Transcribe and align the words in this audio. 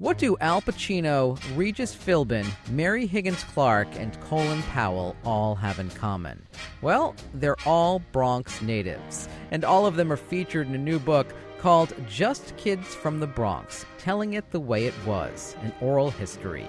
What 0.00 0.16
do 0.16 0.34
Al 0.40 0.62
Pacino, 0.62 1.38
Regis 1.54 1.94
Philbin, 1.94 2.46
Mary 2.70 3.06
Higgins 3.06 3.44
Clark, 3.44 3.86
and 3.96 4.18
Colin 4.22 4.62
Powell 4.62 5.14
all 5.26 5.54
have 5.56 5.78
in 5.78 5.90
common? 5.90 6.46
Well, 6.80 7.14
they're 7.34 7.60
all 7.66 7.98
Bronx 8.10 8.62
natives, 8.62 9.28
and 9.50 9.62
all 9.62 9.84
of 9.84 9.96
them 9.96 10.10
are 10.10 10.16
featured 10.16 10.68
in 10.68 10.74
a 10.74 10.78
new 10.78 10.98
book 10.98 11.34
called 11.58 11.92
Just 12.08 12.56
Kids 12.56 12.94
from 12.94 13.20
the 13.20 13.26
Bronx 13.26 13.84
Telling 13.98 14.32
It 14.32 14.50
the 14.52 14.60
Way 14.60 14.86
It 14.86 14.94
Was 15.04 15.54
An 15.60 15.74
Oral 15.82 16.10
History. 16.10 16.64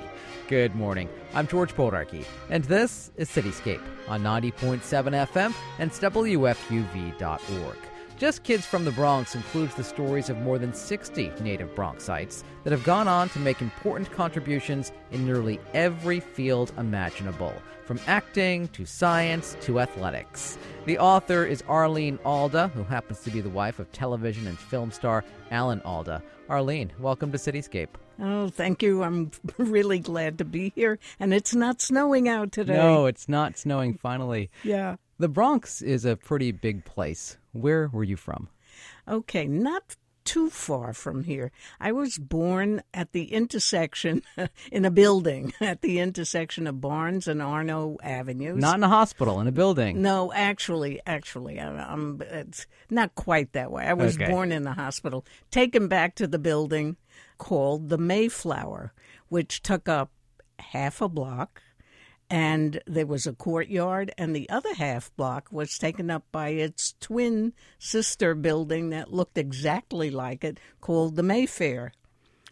Good 0.50 0.76
morning. 0.76 1.08
I'm 1.34 1.48
George 1.48 1.74
Bodarky, 1.74 2.26
and 2.50 2.66
this 2.66 3.12
is 3.16 3.30
Cityscape 3.30 3.80
on 4.10 4.24
90.7 4.24 4.82
FM 4.82 5.54
and 5.80 5.90
WFUV.org. 5.90 7.78
Just 8.22 8.44
Kids 8.44 8.68
from 8.68 8.86
the 8.86 8.92
Bronx 8.92 9.34
includes 9.34 9.74
the 9.74 9.84
stories 9.84 10.30
of 10.30 10.38
more 10.38 10.60
than 10.60 10.76
60 10.76 11.32
native 11.42 11.74
Bronxites 11.74 12.44
that 12.64 12.70
have 12.70 12.84
gone 12.84 13.08
on 13.08 13.30
to 13.30 13.40
make 13.40 13.62
important 13.62 14.12
contributions 14.12 14.92
in 15.10 15.26
nearly 15.26 15.60
every 15.74 16.20
field 16.20 16.72
imaginable, 16.78 17.52
from 17.84 18.00
acting 18.06 18.68
to 18.74 18.86
science 18.86 19.58
to 19.62 19.80
athletics. 19.80 20.60
The 20.86 21.00
author 21.00 21.46
is 21.46 21.64
Arlene 21.68 22.20
Alda, 22.24 22.68
who 22.76 22.84
happens 22.84 23.22
to 23.22 23.32
be 23.32 23.42
the 23.42 23.50
wife 23.50 23.80
of 23.80 23.92
television 23.92 24.46
and 24.46 24.60
film 24.60 24.92
star 24.92 25.26
Alan 25.50 25.82
Alda. 25.82 26.22
Arlene, 26.48 26.92
welcome 27.00 27.32
to 27.32 27.40
Cityscape. 27.40 27.96
Oh, 28.20 28.50
thank 28.50 28.84
you. 28.84 29.02
I'm 29.02 29.32
really 29.58 29.98
glad 29.98 30.38
to 30.38 30.46
be 30.46 30.72
here. 30.76 31.00
And 31.20 31.34
it's 31.34 31.56
not 31.56 31.82
snowing 31.82 32.30
out 32.30 32.52
today. 32.52 32.78
No, 32.78 33.08
it's 33.08 33.28
not 33.28 33.58
snowing 33.58 33.96
finally. 33.96 34.52
Yeah. 34.64 34.98
The 35.22 35.30
Bronx 35.30 35.84
is 35.84 36.04
a 36.04 36.16
pretty 36.16 36.52
big 36.52 36.84
place. 36.84 37.38
Where 37.52 37.88
were 37.90 38.04
you 38.04 38.18
from? 38.18 38.50
Okay, 39.08 39.46
not 39.46 39.96
too 40.26 40.50
far 40.50 40.94
from 40.94 41.26
here. 41.26 41.52
I 41.80 41.92
was 41.92 42.18
born 42.18 42.82
at 42.92 43.12
the 43.12 43.32
intersection 43.32 44.24
in 44.72 44.84
a 44.84 44.90
building 44.90 45.54
at 45.62 45.82
the 45.84 46.00
intersection 46.00 46.66
of 46.66 46.82
Barnes 46.82 47.28
and 47.28 47.40
Arnow 47.40 47.98
Avenues. 48.02 48.60
Not 48.60 48.78
in 48.78 48.84
a 48.84 48.88
hospital, 48.90 49.40
in 49.40 49.46
a 49.48 49.52
building. 49.52 50.02
No, 50.02 50.34
actually, 50.34 51.00
actually, 51.06 51.60
I'm, 51.62 52.20
it's 52.26 52.66
not 52.90 53.14
quite 53.14 53.54
that 53.54 53.72
way. 53.72 53.86
I 53.86 53.94
was 53.94 54.16
Okay. 54.16 54.28
born 54.28 54.52
in 54.52 54.64
the 54.64 54.74
hospital, 54.74 55.24
taken 55.52 55.88
back 55.88 56.16
to 56.16 56.26
the 56.26 56.40
building 56.40 56.98
called 57.38 57.90
the 57.90 58.00
Mayflower, 58.00 58.92
which 59.30 59.62
took 59.62 59.88
up 59.88 60.10
half 60.58 61.00
a 61.00 61.08
block. 61.08 61.62
And 62.32 62.82
there 62.88 63.06
was 63.06 63.28
a 63.28 63.34
courtyard, 63.34 64.14
and 64.18 64.34
the 64.34 64.50
other 64.50 64.74
half 64.76 65.14
block 65.18 65.50
was 65.52 65.78
taken 65.78 66.10
up 66.10 66.24
by 66.32 66.50
its 66.50 66.96
twin 67.02 67.52
sister 67.78 68.36
building 68.36 68.90
that 68.92 69.12
looked 69.12 69.38
exactly 69.38 70.10
like 70.10 70.46
it, 70.46 70.58
called 70.80 71.18
the 71.18 71.24
Mayfair. 71.24 71.92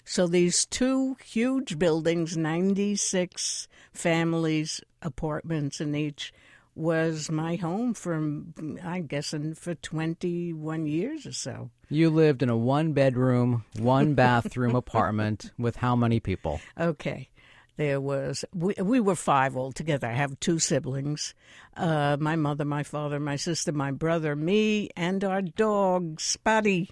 So 0.03 0.27
these 0.27 0.65
two 0.65 1.15
huge 1.23 1.79
buildings, 1.79 2.35
96 2.35 3.69
families, 3.93 4.81
apartments 5.01 5.79
in 5.79 5.95
each, 5.95 6.33
was 6.75 7.31
my 7.31 7.55
home 7.55 7.93
for, 7.93 8.41
I 8.83 8.99
guess, 8.99 9.33
for 9.55 9.75
21 9.75 10.87
years 10.87 11.25
or 11.25 11.31
so. 11.31 11.69
You 11.89 12.09
lived 12.09 12.43
in 12.43 12.49
a 12.49 12.57
one 12.57 12.91
bedroom, 12.91 13.63
one 13.77 14.13
bathroom 14.13 14.75
apartment 14.75 15.51
with 15.57 15.77
how 15.77 15.95
many 15.95 16.19
people? 16.19 16.59
Okay. 16.77 17.29
There 17.79 18.01
was, 18.01 18.43
we, 18.53 18.73
we 18.83 18.99
were 18.99 19.15
five 19.15 19.55
altogether. 19.55 20.05
I 20.05 20.11
have 20.11 20.37
two 20.41 20.59
siblings 20.59 21.33
uh, 21.77 22.17
my 22.19 22.35
mother, 22.35 22.65
my 22.65 22.83
father, 22.83 23.21
my 23.21 23.37
sister, 23.37 23.71
my 23.71 23.91
brother, 23.91 24.35
me, 24.35 24.89
and 24.97 25.23
our 25.23 25.41
dog, 25.41 26.19
Spotty. 26.19 26.89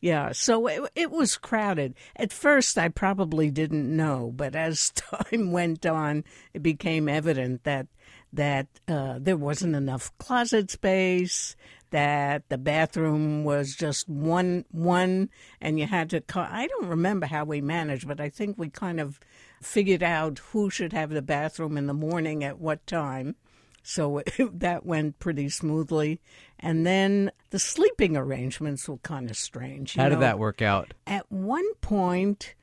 Yeah, 0.00 0.32
so 0.32 0.66
it, 0.66 0.90
it 0.96 1.10
was 1.12 1.36
crowded. 1.36 1.94
At 2.16 2.32
first, 2.32 2.76
I 2.78 2.88
probably 2.88 3.52
didn't 3.52 3.96
know, 3.96 4.32
but 4.34 4.56
as 4.56 4.90
time 4.96 5.52
went 5.52 5.86
on, 5.86 6.24
it 6.52 6.64
became 6.64 7.08
evident 7.08 7.62
that 7.62 7.86
that 8.32 8.66
uh, 8.88 9.18
there 9.20 9.36
wasn't 9.36 9.76
enough 9.76 10.10
closet 10.18 10.68
space, 10.68 11.54
that 11.90 12.42
the 12.48 12.58
bathroom 12.58 13.44
was 13.44 13.76
just 13.76 14.08
one 14.08 14.64
one, 14.72 15.30
and 15.60 15.78
you 15.78 15.86
had 15.86 16.10
to. 16.10 16.24
I 16.34 16.66
don't 16.66 16.88
remember 16.88 17.26
how 17.26 17.44
we 17.44 17.60
managed, 17.60 18.08
but 18.08 18.20
I 18.20 18.30
think 18.30 18.58
we 18.58 18.68
kind 18.68 18.98
of 18.98 19.20
figured 19.64 20.02
out 20.02 20.38
who 20.50 20.70
should 20.70 20.92
have 20.92 21.10
the 21.10 21.22
bathroom 21.22 21.76
in 21.76 21.86
the 21.86 21.94
morning 21.94 22.44
at 22.44 22.58
what 22.58 22.86
time. 22.86 23.36
So 23.82 24.22
that 24.38 24.86
went 24.86 25.18
pretty 25.18 25.48
smoothly. 25.48 26.20
And 26.58 26.86
then 26.86 27.30
the 27.50 27.58
sleeping 27.58 28.16
arrangements 28.16 28.88
were 28.88 28.98
kind 28.98 29.30
of 29.30 29.36
strange. 29.36 29.94
How 29.94 30.08
did 30.08 30.20
that 30.20 30.38
work 30.38 30.62
out? 30.62 30.94
At 31.06 31.30
one 31.30 31.74
point, 31.80 32.54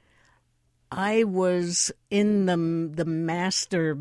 I 0.91 1.23
was 1.23 1.91
in 2.09 2.47
the 2.47 2.57
the 2.93 3.05
master 3.05 3.97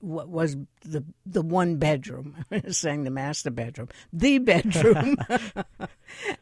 what 0.00 0.28
was 0.28 0.56
the 0.82 1.04
the 1.26 1.42
one 1.42 1.76
bedroom. 1.76 2.44
Saying 2.68 3.04
the 3.04 3.10
master 3.10 3.50
bedroom, 3.50 3.88
the 4.12 4.38
bedroom, 4.38 5.16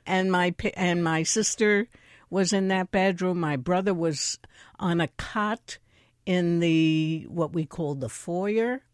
and 0.07 0.31
my 0.31 0.55
and 0.75 1.03
my 1.03 1.25
sister 1.25 1.89
was 2.29 2.53
in 2.53 2.69
that 2.69 2.93
bedroom. 2.93 3.41
My 3.41 3.57
brother 3.57 3.93
was 3.93 4.39
on 4.79 5.01
a 5.01 5.09
cot 5.09 5.79
in 6.31 6.61
the 6.61 7.27
what 7.29 7.53
we 7.53 7.67
called 7.67 8.01
the 8.01 8.09
foyer, 8.09 8.85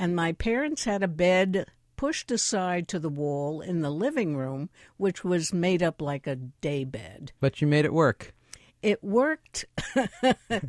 and 0.00 0.16
my 0.16 0.32
parents 0.32 0.82
had 0.82 1.00
a 1.00 1.06
bed 1.06 1.64
pushed 1.94 2.32
aside 2.32 2.88
to 2.88 2.98
the 2.98 3.08
wall 3.08 3.60
in 3.60 3.82
the 3.82 3.90
living 3.90 4.36
room, 4.36 4.68
which 4.96 5.22
was 5.22 5.52
made 5.52 5.80
up 5.80 6.02
like 6.02 6.26
a 6.26 6.34
day 6.34 6.82
bed. 6.82 7.30
But 7.38 7.60
you 7.60 7.68
made 7.68 7.84
it 7.84 7.92
work. 7.92 8.34
It 8.82 9.04
worked. 9.04 9.64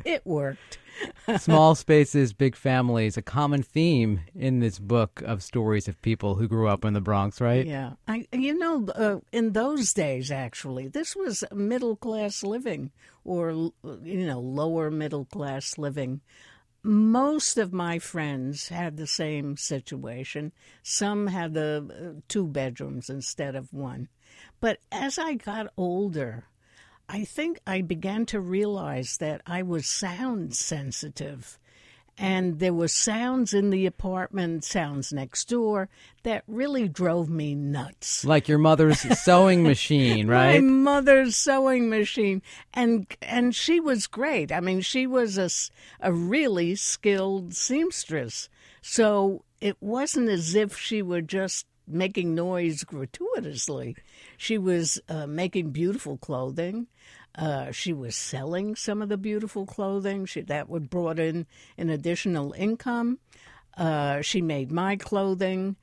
it 0.04 0.24
worked. 0.24 0.78
Small 1.38 1.74
spaces, 1.74 2.32
big 2.32 2.54
families, 2.56 3.16
a 3.16 3.22
common 3.22 3.62
theme 3.62 4.20
in 4.34 4.60
this 4.60 4.78
book 4.78 5.22
of 5.24 5.42
stories 5.42 5.88
of 5.88 6.00
people 6.02 6.34
who 6.34 6.48
grew 6.48 6.68
up 6.68 6.84
in 6.84 6.92
the 6.92 7.00
Bronx, 7.00 7.40
right? 7.40 7.66
Yeah. 7.66 7.92
I 8.06 8.26
you 8.32 8.56
know 8.56 8.86
uh, 8.94 9.20
in 9.32 9.52
those 9.52 9.92
days 9.92 10.30
actually 10.30 10.88
this 10.88 11.16
was 11.16 11.44
middle 11.52 11.96
class 11.96 12.42
living 12.42 12.90
or 13.24 13.50
you 13.50 14.26
know 14.26 14.40
lower 14.40 14.90
middle 14.90 15.24
class 15.24 15.78
living. 15.78 16.20
Most 16.82 17.56
of 17.56 17.72
my 17.72 17.98
friends 17.98 18.68
had 18.68 18.98
the 18.98 19.06
same 19.06 19.56
situation. 19.56 20.52
Some 20.82 21.28
had 21.28 21.54
the 21.54 21.88
uh, 22.16 22.20
two 22.28 22.46
bedrooms 22.46 23.08
instead 23.08 23.54
of 23.54 23.72
one. 23.72 24.08
But 24.60 24.78
as 24.92 25.18
I 25.18 25.34
got 25.34 25.72
older, 25.76 26.44
I 27.08 27.24
think 27.24 27.60
I 27.66 27.82
began 27.82 28.26
to 28.26 28.40
realize 28.40 29.18
that 29.18 29.42
I 29.46 29.62
was 29.62 29.86
sound 29.86 30.54
sensitive. 30.54 31.58
And 32.16 32.60
there 32.60 32.72
were 32.72 32.88
sounds 32.88 33.52
in 33.52 33.70
the 33.70 33.86
apartment, 33.86 34.64
sounds 34.64 35.12
next 35.12 35.48
door, 35.48 35.88
that 36.22 36.44
really 36.46 36.88
drove 36.88 37.28
me 37.28 37.56
nuts. 37.56 38.24
Like 38.24 38.46
your 38.46 38.58
mother's 38.58 39.00
sewing 39.20 39.64
machine, 39.64 40.28
right? 40.28 40.60
My 40.62 40.68
mother's 40.68 41.34
sewing 41.34 41.88
machine, 41.88 42.40
and 42.72 43.06
and 43.20 43.52
she 43.52 43.80
was 43.80 44.06
great. 44.06 44.52
I 44.52 44.60
mean, 44.60 44.80
she 44.80 45.08
was 45.08 45.38
a, 45.38 45.50
a 46.00 46.12
really 46.12 46.76
skilled 46.76 47.52
seamstress. 47.52 48.48
So 48.80 49.44
it 49.60 49.76
wasn't 49.80 50.28
as 50.28 50.54
if 50.54 50.78
she 50.78 51.02
were 51.02 51.22
just 51.22 51.66
making 51.86 52.34
noise 52.34 52.84
gratuitously. 52.84 53.96
She 54.36 54.58
was 54.58 55.00
uh, 55.08 55.26
making 55.26 55.70
beautiful 55.70 56.16
clothing. 56.18 56.86
Uh, 57.36 57.72
she 57.72 57.92
was 57.92 58.14
selling 58.16 58.76
some 58.76 59.02
of 59.02 59.08
the 59.08 59.16
beautiful 59.16 59.66
clothing. 59.66 60.24
She, 60.26 60.42
that 60.42 60.68
would 60.68 60.88
brought 60.88 61.18
in 61.18 61.46
an 61.76 61.90
additional 61.90 62.52
income. 62.52 63.18
Uh, 63.76 64.20
she 64.20 64.40
made 64.40 64.70
my 64.70 64.96
clothing, 64.96 65.76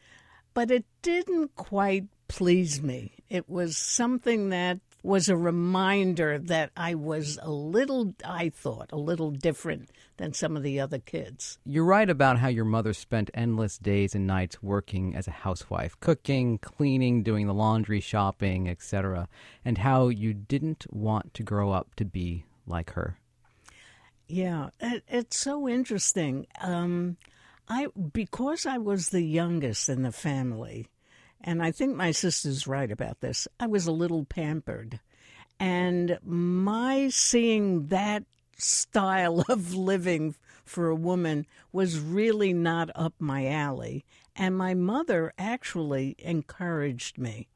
but 0.53 0.71
it 0.71 0.85
didn't 1.01 1.55
quite 1.55 2.05
please 2.27 2.81
me. 2.81 3.11
It 3.29 3.49
was 3.49 3.75
something 3.75 4.49
that 4.49 4.79
was 5.03 5.27
a 5.27 5.35
reminder 5.35 6.39
that 6.39 6.71
I 6.77 6.95
was 6.95 7.37
a 7.41 7.51
little, 7.51 8.13
I 8.23 8.49
thought, 8.49 8.91
a 8.93 8.97
little 8.97 9.31
different 9.31 9.89
than 10.17 10.33
some 10.33 10.55
of 10.55 10.63
the 10.63 10.79
other 10.79 10.99
kids. 10.99 11.57
You're 11.65 11.85
right 11.85 12.09
about 12.09 12.37
how 12.37 12.47
your 12.47 12.65
mother 12.65 12.93
spent 12.93 13.31
endless 13.33 13.77
days 13.77 14.13
and 14.15 14.27
nights 14.27 14.61
working 14.61 15.15
as 15.15 15.27
a 15.27 15.31
housewife, 15.31 15.99
cooking, 15.99 16.57
cleaning, 16.59 17.23
doing 17.23 17.47
the 17.47 17.53
laundry, 17.53 17.99
shopping, 17.99 18.69
etc., 18.69 19.27
and 19.65 19.77
how 19.77 20.09
you 20.09 20.33
didn't 20.33 20.85
want 20.89 21.33
to 21.33 21.43
grow 21.43 21.71
up 21.71 21.95
to 21.95 22.05
be 22.05 22.45
like 22.67 22.91
her. 22.91 23.17
Yeah, 24.27 24.69
it, 24.79 25.03
it's 25.07 25.37
so 25.37 25.67
interesting. 25.67 26.47
Um, 26.61 27.17
I 27.67 27.87
because 28.13 28.65
I 28.65 28.77
was 28.77 29.09
the 29.09 29.21
youngest 29.21 29.89
in 29.89 30.03
the 30.03 30.11
family, 30.11 30.87
and 31.41 31.61
I 31.61 31.71
think 31.71 31.95
my 31.95 32.11
sister's 32.11 32.67
right 32.67 32.91
about 32.91 33.19
this. 33.21 33.47
I 33.59 33.67
was 33.67 33.87
a 33.87 33.91
little 33.91 34.23
pampered, 34.23 34.99
and 35.59 36.17
my 36.23 37.09
seeing 37.09 37.87
that 37.87 38.23
style 38.61 39.43
of 39.49 39.73
living 39.73 40.35
for 40.65 40.87
a 40.87 40.95
woman 40.95 41.45
was 41.71 41.99
really 41.99 42.53
not 42.53 42.89
up 42.95 43.13
my 43.19 43.47
alley. 43.47 44.05
And 44.35 44.57
my 44.57 44.73
mother 44.73 45.33
actually 45.37 46.15
encouraged 46.19 47.17
me 47.17 47.49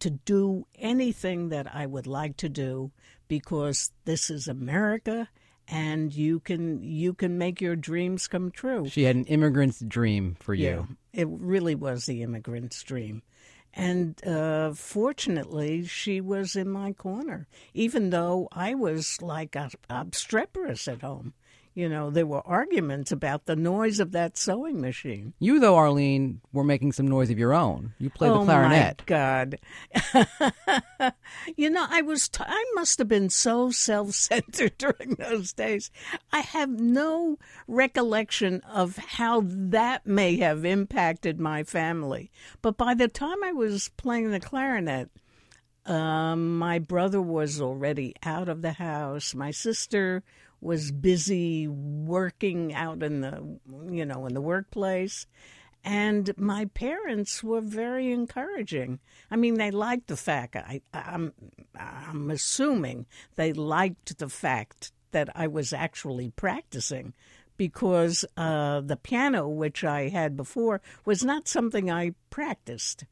to 0.00 0.10
do 0.10 0.66
anything 0.76 1.50
that 1.50 1.74
I 1.74 1.86
would 1.86 2.06
like 2.06 2.36
to 2.38 2.48
do 2.48 2.90
because 3.28 3.92
this 4.04 4.30
is 4.30 4.48
America 4.48 5.28
and 5.68 6.12
you 6.12 6.40
can 6.40 6.82
you 6.82 7.14
can 7.14 7.38
make 7.38 7.60
your 7.60 7.76
dreams 7.76 8.26
come 8.26 8.50
true. 8.50 8.88
She 8.88 9.04
had 9.04 9.16
an 9.16 9.24
immigrant's 9.26 9.80
dream 9.80 10.36
for 10.40 10.52
you. 10.52 10.88
Yeah, 11.12 11.22
it 11.22 11.28
really 11.30 11.74
was 11.74 12.06
the 12.06 12.22
immigrant's 12.22 12.82
dream. 12.82 13.22
And 13.74 14.24
uh, 14.26 14.72
fortunately, 14.74 15.84
she 15.86 16.20
was 16.20 16.56
in 16.56 16.68
my 16.68 16.92
corner, 16.92 17.46
even 17.72 18.10
though 18.10 18.48
I 18.52 18.74
was 18.74 19.22
like 19.22 19.56
obstreperous 19.88 20.88
at 20.88 21.02
home 21.02 21.34
you 21.74 21.88
know, 21.88 22.10
there 22.10 22.26
were 22.26 22.46
arguments 22.46 23.12
about 23.12 23.46
the 23.46 23.54
noise 23.54 24.00
of 24.00 24.12
that 24.12 24.36
sewing 24.36 24.80
machine. 24.80 25.34
You, 25.38 25.60
though, 25.60 25.76
Arlene, 25.76 26.40
were 26.52 26.64
making 26.64 26.92
some 26.92 27.06
noise 27.06 27.30
of 27.30 27.38
your 27.38 27.54
own. 27.54 27.94
You 27.98 28.10
played 28.10 28.32
oh 28.32 28.40
the 28.40 28.44
clarinet. 28.44 29.02
Oh, 29.08 29.12
my 29.12 30.26
God. 30.98 31.14
you 31.56 31.70
know, 31.70 31.86
I 31.88 32.02
was, 32.02 32.28
t- 32.28 32.42
I 32.44 32.64
must 32.74 32.98
have 32.98 33.06
been 33.08 33.30
so 33.30 33.70
self 33.70 34.12
centered 34.12 34.76
during 34.78 35.14
those 35.14 35.52
days. 35.52 35.90
I 36.32 36.40
have 36.40 36.70
no 36.70 37.38
recollection 37.68 38.62
of 38.62 38.96
how 38.96 39.42
that 39.46 40.06
may 40.06 40.38
have 40.38 40.64
impacted 40.64 41.38
my 41.38 41.62
family. 41.62 42.32
But 42.62 42.76
by 42.76 42.94
the 42.94 43.08
time 43.08 43.44
I 43.44 43.52
was 43.52 43.90
playing 43.96 44.32
the 44.32 44.40
clarinet, 44.40 45.08
um, 45.86 46.58
my 46.58 46.78
brother 46.78 47.22
was 47.22 47.60
already 47.60 48.14
out 48.22 48.48
of 48.48 48.62
the 48.62 48.72
house. 48.72 49.34
My 49.34 49.50
sister 49.50 50.22
was 50.60 50.92
busy 50.92 51.66
working 51.68 52.74
out 52.74 53.02
in 53.02 53.20
the 53.20 53.58
you 53.90 54.04
know 54.04 54.26
in 54.26 54.34
the 54.34 54.40
workplace 54.40 55.26
and 55.84 56.36
my 56.36 56.66
parents 56.66 57.42
were 57.42 57.60
very 57.60 58.12
encouraging. 58.12 58.98
I 59.30 59.36
mean, 59.36 59.54
they 59.54 59.70
liked 59.70 60.08
the 60.08 60.16
fact 60.16 60.56
I, 60.56 60.82
I'm 60.92 61.32
I'm 61.74 62.30
assuming 62.30 63.06
they 63.36 63.52
liked 63.52 64.18
the 64.18 64.28
fact 64.28 64.92
that 65.12 65.30
I 65.34 65.46
was 65.46 65.72
actually 65.72 66.30
practicing 66.30 67.14
because 67.56 68.24
uh, 68.36 68.80
the 68.80 68.96
piano, 68.96 69.48
which 69.48 69.84
I 69.84 70.08
had 70.08 70.36
before, 70.36 70.80
was 71.04 71.24
not 71.24 71.48
something 71.48 71.90
I 71.90 72.14
practiced. 72.30 73.04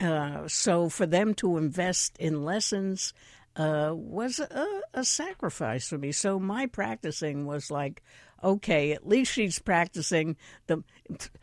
Uh, 0.00 0.46
so 0.46 0.88
for 0.88 1.06
them 1.06 1.34
to 1.34 1.56
invest 1.56 2.16
in 2.18 2.44
lessons 2.44 3.14
uh, 3.56 3.92
was 3.94 4.38
a, 4.38 4.80
a 4.94 5.04
sacrifice 5.04 5.88
for 5.88 5.98
me. 5.98 6.12
So 6.12 6.38
my 6.38 6.66
practicing 6.66 7.46
was 7.46 7.70
like, 7.70 8.02
okay, 8.42 8.92
at 8.92 9.06
least 9.06 9.32
she's 9.32 9.58
practicing. 9.58 10.36
The 10.66 10.82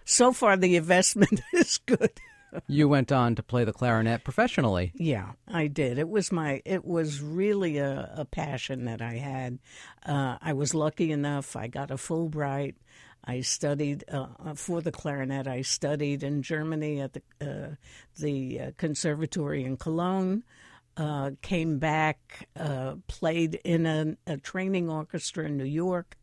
so 0.05 0.31
far 0.31 0.55
the 0.55 0.75
investment 0.75 1.41
is 1.53 1.79
good. 1.85 2.11
you 2.67 2.87
went 2.87 3.11
on 3.11 3.35
to 3.35 3.43
play 3.43 3.63
the 3.63 3.73
clarinet 3.73 4.23
professionally. 4.23 4.91
Yeah, 4.95 5.31
I 5.47 5.67
did. 5.67 5.97
It 5.97 6.09
was 6.09 6.31
my. 6.31 6.61
It 6.65 6.85
was 6.85 7.21
really 7.21 7.77
a, 7.77 8.13
a 8.15 8.25
passion 8.25 8.85
that 8.85 9.01
I 9.01 9.15
had. 9.15 9.59
Uh, 10.05 10.37
I 10.41 10.53
was 10.53 10.75
lucky 10.75 11.11
enough. 11.11 11.55
I 11.55 11.67
got 11.67 11.91
a 11.91 11.95
Fulbright. 11.95 12.75
I 13.25 13.39
studied 13.39 14.03
uh, 14.11 14.27
uh 14.45 14.53
for 14.53 14.81
the 14.81 14.91
clarinet. 14.91 15.47
I 15.47 15.61
studied 15.61 16.23
in 16.23 16.43
Germany 16.43 17.01
at 17.01 17.13
the 17.13 17.21
uh, 17.41 17.75
the 18.19 18.59
uh, 18.59 18.71
conservatory 18.77 19.63
in 19.63 19.77
Cologne 19.77 20.43
uh, 20.97 21.31
came 21.41 21.79
back, 21.79 22.47
uh, 22.59 22.95
played 23.07 23.55
in 23.63 23.85
a, 23.85 24.15
a, 24.27 24.37
training 24.37 24.89
orchestra 24.89 25.45
in 25.45 25.57
New 25.57 25.63
York, 25.63 26.17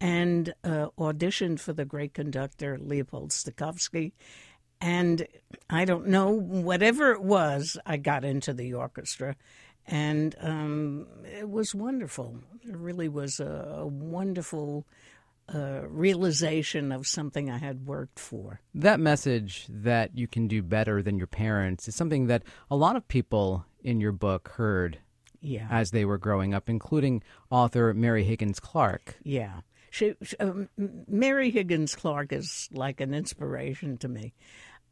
and 0.00 0.52
uh, 0.64 0.88
auditioned 0.98 1.60
for 1.60 1.72
the 1.72 1.84
great 1.84 2.14
conductor 2.14 2.78
Leopold 2.78 3.30
Stokowski. 3.30 4.12
And 4.80 5.26
I 5.68 5.84
don't 5.84 6.08
know, 6.08 6.30
whatever 6.30 7.12
it 7.12 7.22
was, 7.22 7.78
I 7.84 7.98
got 7.98 8.24
into 8.24 8.52
the 8.52 8.74
orchestra. 8.74 9.36
And 9.86 10.34
um, 10.40 11.06
it 11.24 11.48
was 11.48 11.74
wonderful. 11.74 12.38
It 12.66 12.76
really 12.76 13.08
was 13.08 13.40
a, 13.40 13.78
a 13.78 13.86
wonderful 13.86 14.86
uh, 15.52 15.80
realization 15.88 16.92
of 16.92 17.06
something 17.06 17.50
I 17.50 17.58
had 17.58 17.86
worked 17.86 18.18
for. 18.18 18.60
That 18.74 19.00
message 19.00 19.66
that 19.68 20.16
you 20.16 20.28
can 20.28 20.46
do 20.46 20.62
better 20.62 21.02
than 21.02 21.18
your 21.18 21.26
parents 21.26 21.88
is 21.88 21.96
something 21.96 22.28
that 22.28 22.44
a 22.70 22.76
lot 22.76 22.96
of 22.96 23.08
people 23.08 23.64
in 23.82 24.00
your 24.00 24.12
book 24.12 24.48
heard 24.56 24.98
yeah. 25.40 25.66
as 25.70 25.90
they 25.90 26.04
were 26.04 26.18
growing 26.18 26.54
up, 26.54 26.68
including 26.68 27.22
author 27.50 27.92
Mary 27.94 28.24
Higgins 28.24 28.60
Clark. 28.60 29.16
Yeah. 29.22 29.60
She, 29.90 30.14
um, 30.38 30.68
Mary 31.08 31.50
Higgins 31.50 31.96
Clark 31.96 32.32
is 32.32 32.68
like 32.72 33.00
an 33.00 33.12
inspiration 33.12 33.96
to 33.98 34.08
me. 34.08 34.34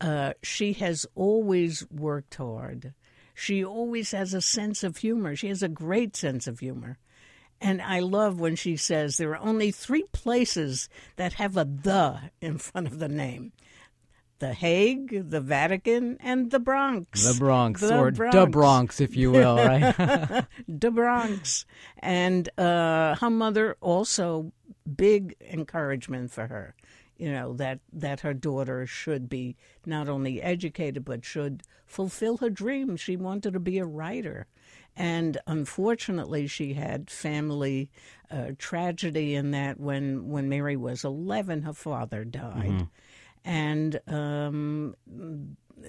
Uh, 0.01 0.33
she 0.43 0.73
has 0.75 1.07
always 1.15 1.87
worked 1.91 2.35
hard. 2.35 2.95
She 3.35 3.65
always 3.65 4.11
has 4.11 4.35
a 4.35 4.41
sense 4.41 4.83
of 4.83 4.97
humor. 4.97 5.37
She 5.37 5.49
has 5.49 5.63
a 5.63 5.69
great 5.69 6.17
sense 6.17 6.47
of 6.47 6.59
humor. 6.59 6.99
And 7.61 7.83
I 7.83 8.01
love 8.01 8.41
when 8.41 8.57
she 8.57 8.77
says 8.77 9.17
there 9.17 9.31
are 9.31 9.39
only 9.39 9.71
three 9.71 10.05
places 10.13 10.89
that 11.17 11.35
have 11.35 11.57
a 11.57 11.65
the 11.65 12.31
in 12.41 12.59
front 12.59 12.87
of 12.87 12.99
the 12.99 13.09
name 13.09 13.53
the 14.39 14.55
Hague, 14.55 15.31
the 15.31 15.41
Vatican, 15.41 16.17
and 16.21 16.51
the 16.51 16.59
Bronx. 16.59 17.27
The 17.27 17.39
Bronx, 17.39 17.81
the 17.81 17.99
or 17.99 18.11
Bronx. 18.11 18.37
the 18.37 18.47
Bronx, 18.47 19.01
if 19.01 19.17
you 19.17 19.31
will, 19.33 19.57
right? 19.57 20.45
the 20.69 20.91
Bronx. 20.91 21.67
And 21.99 22.49
uh, 22.59 23.17
her 23.17 23.31
mother 23.31 23.77
also 23.81 24.53
big 24.97 25.35
encouragement 25.41 26.31
for 26.31 26.47
her. 26.47 26.75
You 27.17 27.33
know 27.33 27.55
that 27.55 27.81
that 27.93 28.21
her 28.21 28.33
daughter 28.33 28.87
should 28.87 29.29
be 29.29 29.57
not 29.85 30.09
only 30.09 30.41
educated 30.41 31.05
but 31.05 31.25
should 31.25 31.65
fulfill 31.85 32.37
her 32.37 32.49
dream. 32.49 32.97
She 32.97 33.17
wanted 33.17 33.55
to 33.55 33.59
be 33.61 33.79
a 33.79 33.85
writer, 33.85 34.47
and 34.97 35.37
unfortunately, 35.49 36.47
she 36.47 36.75
had 36.75 37.11
family 37.11 37.91
uh, 38.31 38.53
tragedy 38.57 39.35
in 39.35 39.51
that 39.51 39.81
when 39.81 40.29
when 40.29 40.49
Mary 40.49 40.77
was 40.77 41.05
eleven, 41.05 41.63
her 41.63 41.73
father 41.73 42.25
died. 42.25 42.71
Mm-hmm 42.71 42.85
and 43.45 44.01
um, 44.07 44.95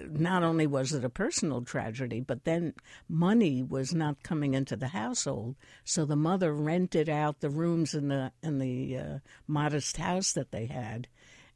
not 0.09 0.43
only 0.43 0.67
was 0.67 0.93
it 0.93 1.03
a 1.03 1.09
personal 1.09 1.61
tragedy, 1.61 2.19
but 2.19 2.43
then 2.43 2.73
money 3.07 3.63
was 3.63 3.93
not 3.93 4.23
coming 4.23 4.53
into 4.53 4.75
the 4.75 4.89
household. 4.89 5.55
So 5.83 6.05
the 6.05 6.15
mother 6.15 6.53
rented 6.53 7.09
out 7.09 7.39
the 7.39 7.49
rooms 7.49 7.93
in 7.93 8.09
the 8.09 8.31
in 8.43 8.59
the 8.59 8.97
uh, 8.97 9.19
modest 9.47 9.97
house 9.97 10.33
that 10.33 10.51
they 10.51 10.67
had, 10.67 11.07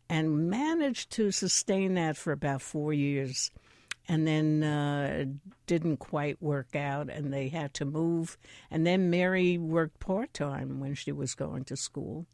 and 0.10 0.50
managed 0.50 1.12
to 1.12 1.32
sustain 1.32 1.94
that 1.96 2.18
for 2.18 2.32
about 2.32 2.62
four 2.62 2.94
years. 2.94 3.52
And 4.06 4.28
then 4.28 4.64
uh, 4.64 5.24
didn't 5.66 5.98
quite 5.98 6.42
work 6.42 6.76
out, 6.76 7.10
and 7.10 7.32
they 7.32 7.48
had 7.48 7.74
to 7.76 7.86
move. 7.86 8.38
And 8.70 8.86
then 8.86 9.10
Mary 9.10 9.58
worked 9.58 10.02
part 10.02 10.34
time 10.34 10.82
when 10.82 10.94
she 10.94 11.14
was 11.14 11.36
going 11.36 11.64
to 11.66 11.78
school 11.78 12.26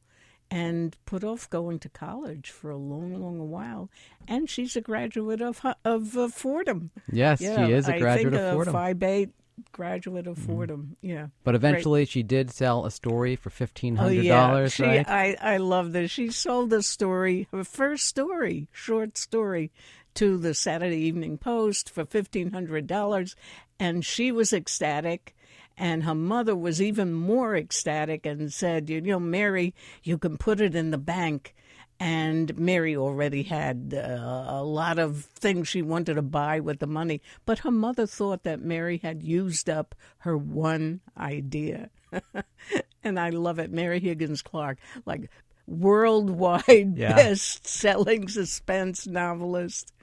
and 0.51 0.97
put 1.05 1.23
off 1.23 1.49
going 1.49 1.79
to 1.79 1.89
college 1.89 2.49
for 2.49 2.71
a 2.71 2.77
long, 2.77 3.13
long 3.21 3.49
while. 3.49 3.89
And 4.27 4.49
she's 4.49 4.75
a 4.75 4.81
graduate 4.81 5.41
of 5.41 5.61
of 5.85 6.17
uh, 6.17 6.27
Fordham. 6.29 6.91
Yes, 7.11 7.41
yeah, 7.41 7.65
she 7.65 7.73
is 7.73 7.87
a 7.87 7.97
graduate 7.99 8.33
think 8.33 8.45
of 8.45 8.53
Fordham. 8.53 8.73
Phi 8.73 8.93
Beta 8.93 9.31
graduate 9.71 10.27
of 10.27 10.37
mm-hmm. 10.37 10.47
Fordham. 10.47 10.95
Mm. 11.03 11.09
Yeah. 11.09 11.27
But 11.43 11.55
eventually, 11.55 12.05
she 12.05 12.23
did 12.23 12.51
sell 12.51 12.85
a 12.85 12.91
story 12.91 13.35
for 13.35 13.49
fifteen 13.49 13.95
hundred 13.95 14.27
dollars. 14.27 14.79
Oh, 14.79 14.85
yeah. 14.85 14.91
She, 14.91 14.97
right? 14.97 15.37
I 15.41 15.55
I 15.55 15.57
love 15.57 15.91
this. 15.91 16.11
She 16.11 16.29
sold 16.29 16.71
a 16.73 16.81
story, 16.81 17.47
her 17.51 17.63
first 17.63 18.07
story, 18.07 18.67
short 18.71 19.17
story, 19.17 19.71
to 20.15 20.37
the 20.37 20.53
Saturday 20.53 20.97
Evening 20.97 21.37
Post 21.37 21.89
for 21.89 22.05
fifteen 22.05 22.51
hundred 22.51 22.87
dollars, 22.87 23.35
and 23.79 24.05
she 24.05 24.31
was 24.31 24.53
ecstatic. 24.53 25.35
And 25.79 26.03
her 26.03 26.13
mother 26.13 26.57
was 26.57 26.81
even 26.81 27.13
more 27.13 27.55
ecstatic 27.55 28.25
and 28.25 28.51
said, 28.53 28.89
You 28.89 28.99
know, 28.99 29.19
Mary, 29.19 29.73
you 30.03 30.17
can 30.17 30.37
put 30.37 30.59
it 30.59 30.75
in 30.75 30.91
the 30.91 30.97
bank. 30.97 31.55
And 32.01 32.57
Mary 32.57 32.97
already 32.97 33.43
had 33.43 33.93
uh, 33.95 34.45
a 34.47 34.63
lot 34.63 34.99
of 34.99 35.23
things 35.23 35.69
she 35.69 35.81
wanted 35.81 36.15
to 36.15 36.21
buy 36.21 36.59
with 36.59 36.79
the 36.79 36.87
money. 36.87 37.21
But 37.45 37.59
her 37.59 37.71
mother 37.71 38.05
thought 38.05 38.43
that 38.43 38.61
Mary 38.61 38.97
had 38.97 39.23
used 39.23 39.69
up 39.69 39.95
her 40.19 40.37
one 40.37 40.99
idea. 41.17 41.89
and 43.03 43.17
I 43.17 43.29
love 43.29 43.57
it. 43.57 43.71
Mary 43.71 44.01
Higgins 44.01 44.41
Clark, 44.41 44.79
like 45.05 45.29
worldwide 45.65 46.97
yeah. 46.97 47.15
best 47.15 47.67
selling 47.67 48.27
suspense 48.27 49.07
novelist. 49.07 49.93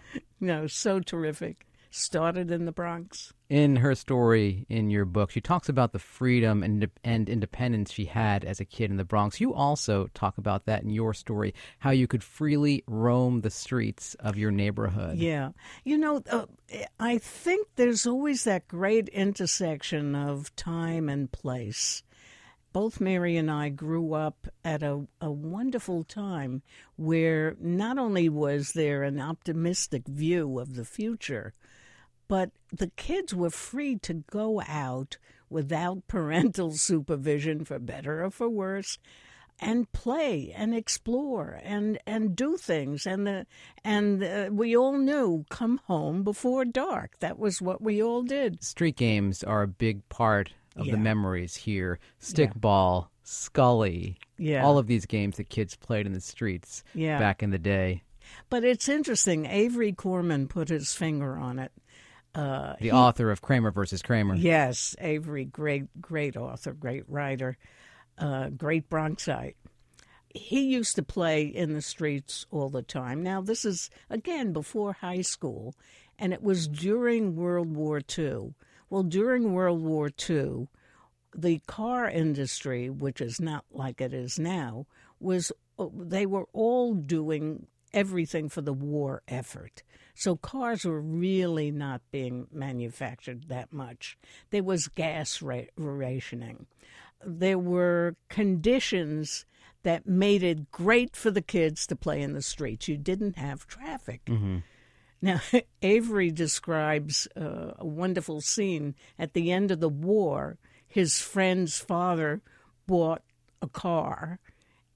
You 0.41 0.47
know, 0.47 0.67
so 0.67 1.01
terrific 1.01 1.67
started 1.97 2.51
in 2.51 2.65
the 2.65 2.73
Bronx. 2.73 3.33
In 3.49 3.77
her 3.77 3.95
story 3.95 4.67
in 4.69 4.91
your 4.91 5.05
book, 5.05 5.31
she 5.31 5.41
talks 5.41 5.69
about 5.69 5.93
the 5.93 5.99
freedom 5.99 6.63
and, 6.63 6.89
and 7.05 7.29
independence 7.29 7.93
she 7.93 8.05
had 8.05 8.45
as 8.45 8.61
a 8.61 8.65
kid 8.65 8.91
in 8.91 8.97
the 8.97 9.05
Bronx. 9.05 9.41
You 9.41 9.55
also 9.55 10.09
talk 10.15 10.39
about 10.39 10.67
that 10.67 10.83
in 10.83 10.91
your 10.91 11.15
story, 11.15 11.55
how 11.79 11.91
you 11.91 12.07
could 12.07 12.23
freely 12.23 12.85
roam 12.87 13.41
the 13.41 13.51
streets 13.51 14.15
of 14.21 14.37
your 14.37 14.51
neighborhood. 14.51 15.19
Yeah. 15.19 15.51
You 15.85 15.99
know, 15.99 16.23
uh, 16.31 16.47
I 17.01 17.19
think 17.19 17.69
there's 17.77 18.07
always 18.07 18.45
that 18.45 18.69
great 18.69 19.09
intersection 19.09 20.15
of 20.15 20.55
time 20.57 21.09
and 21.09 21.31
place 21.31 22.03
both 22.77 23.01
Mary 23.01 23.39
and 23.39 23.51
I 23.51 23.71
grew 23.71 24.13
up 24.13 24.47
at 24.63 24.83
a, 24.83 25.07
a 25.19 25.31
wonderful 25.31 26.05
time 26.05 26.61
where 26.97 27.57
not 27.59 27.97
only 27.97 28.29
was 28.29 28.75
there 28.75 29.03
an 29.03 29.19
optimistic 29.19 30.07
view 30.07 30.59
of 30.59 30.75
the 30.75 30.85
future, 30.85 31.55
but 32.29 32.51
the 32.73 32.91
kids 32.97 33.35
were 33.35 33.51
free 33.51 33.97
to 34.01 34.15
go 34.31 34.61
out 34.67 35.17
without 35.51 36.07
parental 36.09 36.73
supervision, 36.73 37.65
for 37.65 37.79
better 37.79 38.25
or 38.25 38.31
for 38.31 38.49
worse, 38.49 38.99
and 39.61 39.91
play 39.93 40.53
and 40.55 40.75
explore 40.75 41.59
and 41.63 41.99
and 42.07 42.37
do 42.37 42.57
things 42.59 43.07
and 43.07 43.27
the 43.27 43.47
and 43.85 44.23
uh, 44.23 44.49
we 44.53 44.77
all 44.77 44.99
knew 44.99 45.47
come 45.49 45.81
home 45.87 46.23
before 46.23 46.63
dark 46.67 47.19
that 47.21 47.39
was 47.39 47.63
what 47.63 47.81
we 47.81 48.03
all 48.03 48.23
did 48.23 48.63
Street 48.63 48.97
games 48.97 49.43
are 49.43 49.63
a 49.63 49.67
big 49.67 50.07
part 50.11 50.53
of 50.77 50.85
Yeah. 50.85 50.93
the 50.93 50.99
memories 50.99 51.57
here. 51.57 51.99
Stickball, 52.21 53.07
Scully, 53.23 54.19
Yeah. 54.37 54.63
all 54.63 54.77
of 54.77 54.89
these 54.89 55.07
games 55.07 55.39
that 55.39 55.49
kids 55.49 55.75
played 55.75 56.05
in 56.05 56.13
the 56.13 56.21
streets 56.21 56.85
Yeah. 56.95 57.19
back 57.19 57.43
in 57.43 57.49
the 57.49 57.59
day. 57.59 58.03
but 58.51 58.63
it's 58.63 58.91
interesting 58.91 59.47
avery 59.47 59.93
corman 59.93 60.49
put 60.49 60.69
his 60.69 60.93
finger 60.93 61.39
on 61.39 61.59
it 61.59 61.73
uh, 62.37 62.75
The 62.81 62.93
author 62.93 63.31
of 63.31 63.43
Kramer 63.43 63.71
versus 63.71 64.03
Kramer. 64.03 64.37
yes 64.37 64.95
avery 65.01 65.45
great 65.45 66.01
great 66.01 66.37
author 66.37 66.73
great 66.73 67.05
writer 67.09 67.57
uh, 68.19 68.51
great 68.51 68.89
bronxite 68.89 69.57
he 70.37 70.63
used 70.63 70.97
to 70.97 71.03
play 71.03 71.45
in 71.45 71.73
the 71.73 71.83
streets 71.83 72.47
all 72.51 72.69
the 72.69 72.83
time. 72.83 73.23
Now, 73.23 73.41
this 73.41 73.65
is, 73.65 73.91
again, 74.11 74.53
before 74.53 74.93
high 74.93 75.23
school, 75.23 75.75
and 76.19 76.33
it 76.33 76.43
was 76.43 76.69
during 76.69 77.37
World 77.37 77.75
War 77.75 78.01
II. 78.19 78.55
Well, 78.91 79.03
during 79.03 79.53
World 79.53 79.83
War 79.83 80.11
II, 80.29 80.69
the 81.35 81.61
car 81.67 82.09
industry, 82.09 82.89
which 82.91 83.21
is 83.21 83.41
not 83.41 83.65
like 83.71 84.01
it 84.01 84.13
is 84.13 84.39
now, 84.39 84.87
was 85.21 85.53
they 85.79 86.27
were 86.27 86.49
all 86.53 86.95
doing 86.95 87.67
everything 87.93 88.49
for 88.49 88.61
the 88.61 88.73
war 88.73 89.23
effort. 89.29 89.83
So 90.17 90.35
cars 90.37 90.85
were 90.85 91.01
really 91.01 91.71
not 91.71 92.01
being 92.11 92.47
manufactured 92.51 93.49
that 93.49 93.73
much. 93.73 94.17
There 94.51 94.63
was 94.63 94.89
gas 94.89 95.43
ra- 95.43 95.71
rationing. 95.77 96.67
There 97.25 97.59
were 97.59 98.17
conditions 98.29 99.45
that 99.83 100.07
made 100.07 100.43
it 100.43 100.71
great 100.73 101.15
for 101.15 101.31
the 101.31 101.43
kids 101.43 101.87
to 101.87 101.97
play 101.97 102.23
in 102.23 102.33
the 102.33 102.43
streets. 102.43 102.89
You 102.89 102.97
didn't 102.97 103.37
have 103.37 103.67
traffic. 103.67 104.23
Now, 105.23 105.41
Avery 105.83 106.31
describes 106.31 107.29
uh, 107.37 107.73
a 107.79 107.87
wonderful 107.87 108.41
scene 108.41 108.95
at 109.19 109.35
the 109.35 109.53
end 109.53 109.71
of 109.71 109.81
the 109.81 109.89
war. 109.89 110.59
His 110.89 111.21
friend's 111.21 111.79
father 111.79 112.41
bought 112.87 113.23
a 113.61 113.69
car, 113.69 114.39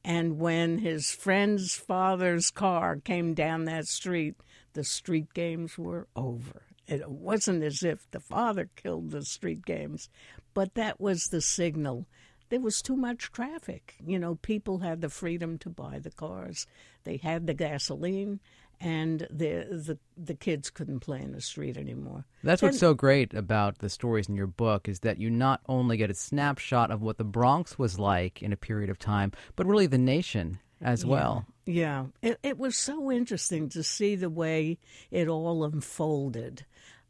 and 0.04 0.38
when 0.38 0.78
his 0.78 1.10
friend's 1.10 1.74
father's 1.74 2.50
car 2.50 2.96
came 2.96 3.34
down 3.34 3.64
that 3.64 3.86
street, 3.86 4.36
the 4.72 4.84
street 4.84 5.34
games 5.34 5.76
were 5.76 6.08
over. 6.16 6.62
It 6.86 7.08
wasn't 7.08 7.62
as 7.62 7.82
if 7.82 8.10
the 8.10 8.20
father 8.20 8.68
killed 8.76 9.10
the 9.10 9.24
street 9.24 9.64
games, 9.64 10.08
but 10.54 10.74
that 10.74 11.00
was 11.00 11.24
the 11.24 11.40
signal. 11.40 12.06
There 12.48 12.60
was 12.60 12.82
too 12.82 12.96
much 12.96 13.30
traffic. 13.30 13.94
You 14.04 14.18
know, 14.18 14.34
people 14.36 14.78
had 14.78 15.00
the 15.00 15.08
freedom 15.08 15.56
to 15.58 15.68
buy 15.68 16.00
the 16.00 16.10
cars. 16.10 16.66
They 17.04 17.18
had 17.18 17.46
the 17.46 17.54
gasoline, 17.54 18.40
and 18.80 19.26
the 19.30 19.66
the 19.70 19.98
the 20.16 20.34
kids 20.34 20.70
couldn't 20.70 21.00
play 21.00 21.20
in 21.20 21.32
the 21.32 21.40
street 21.40 21.76
anymore. 21.76 22.24
That's 22.42 22.62
what's 22.62 22.74
And- 22.76 22.80
so 22.80 22.94
great 22.94 23.34
about 23.34 23.78
the 23.78 23.88
stories 23.88 24.28
in 24.28 24.34
your 24.36 24.46
book 24.46 24.88
is 24.88 25.00
that 25.00 25.18
you 25.18 25.30
not 25.30 25.60
only 25.68 25.96
get 25.96 26.10
a 26.10 26.14
snapshot 26.14 26.90
of 26.90 27.02
what 27.02 27.18
the 27.18 27.24
Bronx 27.24 27.78
was 27.78 27.98
like 27.98 28.42
in 28.42 28.52
a 28.52 28.56
period 28.56 28.90
of 28.90 28.98
time, 28.98 29.32
but 29.56 29.66
really 29.66 29.86
the 29.86 29.98
nation 29.98 30.58
as 30.80 31.04
well. 31.04 31.46
Yeah, 31.66 32.06
it, 32.22 32.38
it 32.42 32.58
was 32.58 32.76
so 32.76 33.10
interesting 33.12 33.68
to 33.70 33.82
see 33.82 34.16
the 34.16 34.30
way 34.30 34.78
it 35.10 35.28
all 35.28 35.62
unfolded. 35.64 36.64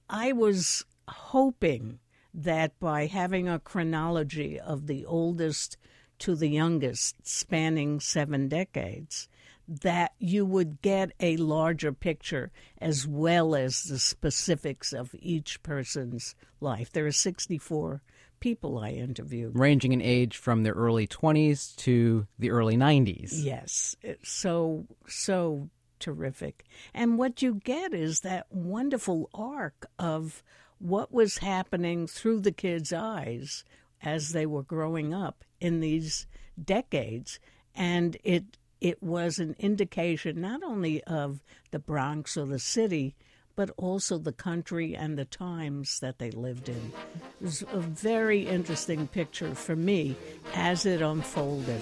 I 0.09 0.33
was 0.33 0.85
hoping 1.07 2.01
that 2.35 2.79
by 2.81 3.07
having 3.07 3.49
a 3.49 3.61
chronology 3.61 4.59
of 4.59 4.87
the 4.89 5.07
oldest 5.07 5.77
to 6.19 6.35
the 6.35 6.49
youngest 6.49 7.17
spanning 7.27 8.01
seven 8.01 8.49
decades, 8.49 9.29
that 9.71 10.13
you 10.19 10.45
would 10.45 10.83
get 10.83 11.13
a 11.21 11.37
larger 11.37 11.93
picture 11.93 12.51
as 12.79 13.07
well 13.07 13.55
as 13.55 13.85
the 13.85 14.01
specifics 14.01 14.93
of 14.93 15.15
each 15.21 15.63
person's 15.63 16.35
life. 16.61 16.91
There 16.91 17.07
are 17.07 17.13
64 17.13 18.03
people 18.41 18.79
I 18.79 18.91
interviewed. 18.91 19.57
Ranging 19.57 19.93
in 19.93 20.03
age 20.03 20.37
from 20.37 20.65
the 20.65 20.71
early 20.71 21.07
20s 21.07 21.77
to 21.77 22.27
the 22.39 22.51
early 22.51 22.77
90s. 22.77 23.31
Yes, 23.33 23.95
it's 24.03 24.31
so 24.31 24.87
so 25.07 25.69
terrific. 26.01 26.65
And 26.93 27.17
what 27.17 27.41
you 27.41 27.55
get 27.55 27.95
is 27.95 28.21
that 28.21 28.47
wonderful 28.51 29.31
arc 29.33 29.87
of 29.99 30.43
what 30.79 31.13
was 31.13 31.39
happening 31.39 32.09
through 32.09 32.41
the 32.41 32.53
kids' 32.53 32.93
eyes 32.93 33.65
as 34.03 34.31
they 34.31 34.47
were 34.47 34.63
growing 34.63 35.15
up 35.15 35.45
in 35.61 35.81
these 35.81 36.27
decades 36.63 37.39
and 37.75 38.17
it 38.25 38.57
it 38.81 39.03
was 39.03 39.39
an 39.39 39.57
indication 39.59 40.41
not 40.41 40.63
only 40.63 41.03
of 41.05 41.41
the 41.71 41.79
Bronx 41.79 42.37
or 42.37 42.47
the 42.47 42.59
city 42.59 43.15
but 43.57 43.71
also 43.77 44.17
the 44.17 44.33
country 44.33 44.97
and 44.97 45.19
the 45.19 45.25
times 45.27 46.01
that 46.01 46.19
they 46.19 46.31
lived 46.31 46.69
in. 46.69 46.93
It 47.41 47.45
was 47.45 47.63
a 47.73 47.81
very 47.81 48.47
interesting 48.47 49.07
picture 49.07 49.55
for 49.55 49.77
me 49.77 50.17
as 50.55 50.87
it 50.87 51.03
unfolded. 51.03 51.81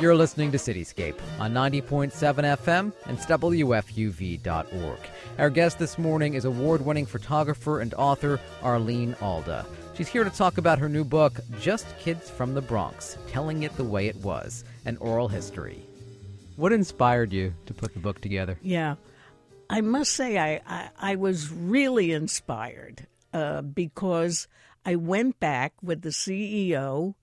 You're 0.00 0.16
listening 0.16 0.50
to 0.52 0.58
Cityscape 0.58 1.20
on 1.38 1.52
90.7 1.52 2.10
FM 2.12 2.92
and 3.04 3.18
WFUV.org. 3.18 4.98
Our 5.38 5.50
guest 5.50 5.78
this 5.78 5.98
morning 5.98 6.34
is 6.34 6.46
award 6.46 6.84
winning 6.84 7.06
photographer 7.06 7.80
and 7.80 7.92
author 7.94 8.40
Arlene 8.62 9.14
Alda. 9.20 9.66
She's 9.94 10.08
here 10.08 10.24
to 10.24 10.30
talk 10.30 10.58
about 10.58 10.78
her 10.78 10.88
new 10.88 11.04
book, 11.04 11.38
Just 11.60 11.86
Kids 11.98 12.30
from 12.30 12.54
the 12.54 12.62
Bronx 12.62 13.18
Telling 13.28 13.62
It 13.62 13.76
the 13.76 13.84
Way 13.84 14.06
It 14.06 14.16
Was 14.16 14.64
An 14.86 14.96
Oral 14.96 15.28
History. 15.28 15.86
What 16.56 16.72
inspired 16.72 17.32
you 17.32 17.54
to 17.66 17.74
put 17.74 17.94
the 17.94 18.00
book 18.00 18.20
together? 18.20 18.58
Yeah, 18.62 18.96
I 19.68 19.80
must 19.80 20.12
say 20.12 20.38
I 20.38 20.60
I, 20.66 20.90
I 20.98 21.14
was 21.16 21.50
really 21.50 22.12
inspired 22.12 23.06
uh, 23.32 23.62
because 23.62 24.46
I 24.84 24.96
went 24.96 25.40
back 25.40 25.72
with 25.82 26.02
the 26.02 26.10
CEO 26.10 27.14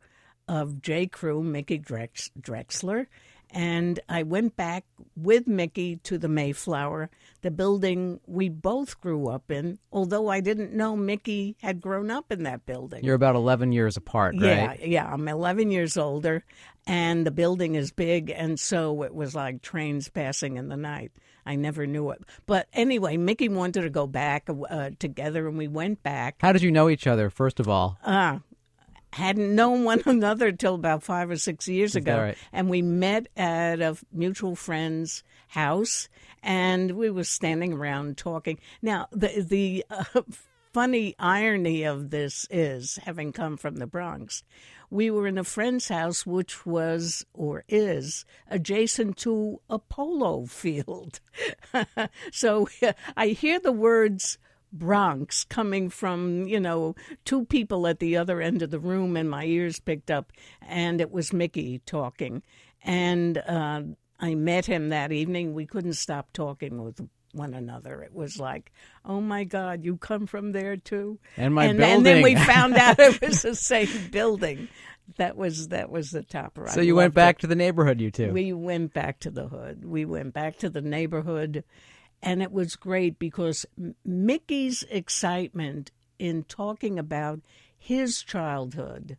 of 0.47 0.81
J. 0.81 1.07
Crew, 1.07 1.43
Mickey 1.43 1.79
Drex- 1.79 2.31
Drexler, 2.39 3.07
and 3.51 3.99
I 4.09 4.23
went 4.23 4.55
back 4.55 4.85
with 5.15 5.47
Mickey 5.47 5.97
to 5.97 6.17
the 6.17 6.27
Mayflower, 6.27 7.09
the 7.41 7.51
building 7.51 8.19
we 8.27 8.49
both 8.49 8.99
grew 9.01 9.27
up 9.27 9.51
in. 9.51 9.79
Although 9.91 10.29
I 10.29 10.41
didn't 10.41 10.73
know 10.73 10.95
Mickey 10.95 11.57
had 11.61 11.81
grown 11.81 12.11
up 12.11 12.31
in 12.31 12.43
that 12.43 12.65
building. 12.65 13.03
You're 13.03 13.15
about 13.15 13.35
11 13.35 13.71
years 13.71 13.97
apart, 13.97 14.35
right? 14.35 14.79
yeah. 14.79 14.85
yeah. 14.85 15.11
I'm 15.11 15.27
11 15.27 15.71
years 15.71 15.97
older, 15.97 16.43
and 16.85 17.25
the 17.25 17.31
building 17.31 17.75
is 17.75 17.91
big, 17.91 18.29
and 18.29 18.59
so 18.59 19.03
it 19.03 19.13
was 19.13 19.35
like 19.35 19.61
trains 19.61 20.09
passing 20.09 20.57
in 20.57 20.69
the 20.69 20.77
night. 20.77 21.11
I 21.45 21.55
never 21.55 21.87
knew 21.87 22.11
it. 22.11 22.21
But 22.45 22.67
anyway, 22.73 23.17
Mickey 23.17 23.49
wanted 23.49 23.81
to 23.81 23.89
go 23.89 24.05
back 24.05 24.47
uh, 24.47 24.91
together, 24.99 25.47
and 25.47 25.57
we 25.57 25.67
went 25.67 26.03
back. 26.03 26.35
How 26.39 26.51
did 26.51 26.61
you 26.61 26.71
know 26.71 26.89
each 26.89 27.07
other, 27.07 27.29
first 27.29 27.59
of 27.59 27.67
all? 27.67 27.97
Uh, 28.03 28.39
hadn't 29.13 29.53
known 29.53 29.83
one 29.85 30.01
another 30.05 30.51
till 30.51 30.75
about 30.75 31.03
five 31.03 31.29
or 31.29 31.37
six 31.37 31.67
years 31.67 31.95
ago. 31.95 32.17
right? 32.17 32.37
And 32.53 32.69
we 32.69 32.81
met 32.81 33.27
at 33.35 33.81
a 33.81 33.97
mutual 34.11 34.55
friend's 34.55 35.23
house, 35.47 36.07
and 36.43 36.91
we 36.91 37.09
were 37.09 37.23
standing 37.23 37.73
around 37.73 38.17
talking. 38.17 38.59
Now, 38.81 39.07
the 39.11 39.45
the 39.47 39.85
uh, 39.89 40.21
funny 40.73 41.15
irony 41.19 41.83
of 41.83 42.09
this 42.09 42.47
is, 42.49 42.99
having 43.03 43.31
come 43.31 43.57
from 43.57 43.75
the 43.75 43.87
Bronx, 43.87 44.43
we 44.89 45.09
were 45.09 45.27
in 45.27 45.37
a 45.37 45.43
friend's 45.43 45.87
house, 45.87 46.25
which 46.25 46.65
was 46.65 47.25
or 47.33 47.63
is 47.67 48.25
adjacent 48.49 49.17
to 49.17 49.59
a 49.69 49.79
polo 49.79 50.45
field. 50.47 51.19
so 52.31 52.67
I 53.15 53.27
hear 53.27 53.59
the 53.59 53.71
words 53.71 54.37
Bronx 54.73 55.43
coming 55.43 55.89
from, 55.89 56.47
you 56.47 56.59
know, 56.59 56.95
two 57.25 57.45
people 57.45 57.87
at 57.87 57.99
the 57.99 58.15
other 58.15 58.41
end 58.41 58.61
of 58.61 58.71
the 58.71 58.79
room, 58.79 59.17
and 59.17 59.29
my 59.29 59.45
ears 59.45 59.79
picked 59.79 60.09
up, 60.09 60.31
and 60.61 61.01
it 61.01 61.11
was 61.11 61.33
Mickey 61.33 61.79
talking. 61.85 62.41
And 62.83 63.37
uh, 63.37 63.81
I 64.21 64.35
met 64.35 64.67
him 64.67 64.89
that 64.89 65.11
evening. 65.11 65.53
We 65.53 65.65
couldn't 65.65 65.93
stop 65.93 66.31
talking 66.31 66.83
with 66.83 67.01
one 67.33 67.53
another. 67.53 68.03
It 68.03 68.13
was 68.13 68.39
like, 68.39 68.71
oh 69.03 69.19
my 69.19 69.43
God, 69.43 69.83
you 69.83 69.97
come 69.97 70.27
from 70.27 70.51
there 70.51 70.77
too? 70.77 71.19
And 71.37 71.55
my 71.55 71.65
and, 71.65 71.81
and 71.81 72.05
then 72.05 72.21
we 72.21 72.35
found 72.35 72.75
out 72.75 72.99
it 72.99 73.19
was 73.21 73.41
the 73.41 73.55
same 73.55 74.09
building. 74.11 74.67
That 75.17 75.35
was 75.35 75.69
that 75.69 75.89
was 75.89 76.11
the 76.11 76.23
topper. 76.23 76.67
So 76.67 76.81
I 76.81 76.83
you 76.83 76.95
went 76.95 77.13
back 77.13 77.37
it. 77.37 77.41
to 77.41 77.47
the 77.47 77.55
neighborhood, 77.55 77.99
you 77.99 78.11
two. 78.11 78.31
We 78.31 78.53
went 78.53 78.93
back 78.93 79.19
to 79.21 79.31
the 79.31 79.47
hood. 79.47 79.83
We 79.83 80.05
went 80.05 80.33
back 80.33 80.57
to 80.59 80.69
the 80.69 80.81
neighborhood, 80.81 81.63
and 82.21 82.41
it 82.41 82.51
was 82.51 82.75
great 82.75 83.19
because 83.19 83.65
Mickey's 84.05 84.83
excitement 84.89 85.91
in 86.19 86.43
talking 86.43 86.99
about 86.99 87.41
his 87.77 88.21
childhood 88.21 89.17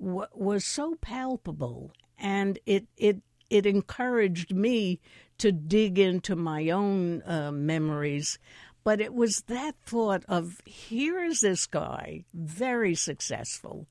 w- 0.00 0.26
was 0.32 0.64
so 0.64 0.96
palpable, 0.96 1.92
and 2.18 2.58
it 2.66 2.86
it 2.96 3.22
it 3.50 3.66
encouraged 3.66 4.54
me 4.54 5.00
to 5.38 5.52
dig 5.52 5.98
into 5.98 6.36
my 6.36 6.70
own 6.70 7.22
uh, 7.26 7.50
memories. 7.50 8.38
But 8.84 9.00
it 9.00 9.12
was 9.12 9.42
that 9.48 9.74
thought 9.84 10.24
of 10.28 10.60
here 10.64 11.22
is 11.22 11.40
this 11.40 11.66
guy, 11.66 12.24
very 12.32 12.94
successful. 12.94 13.86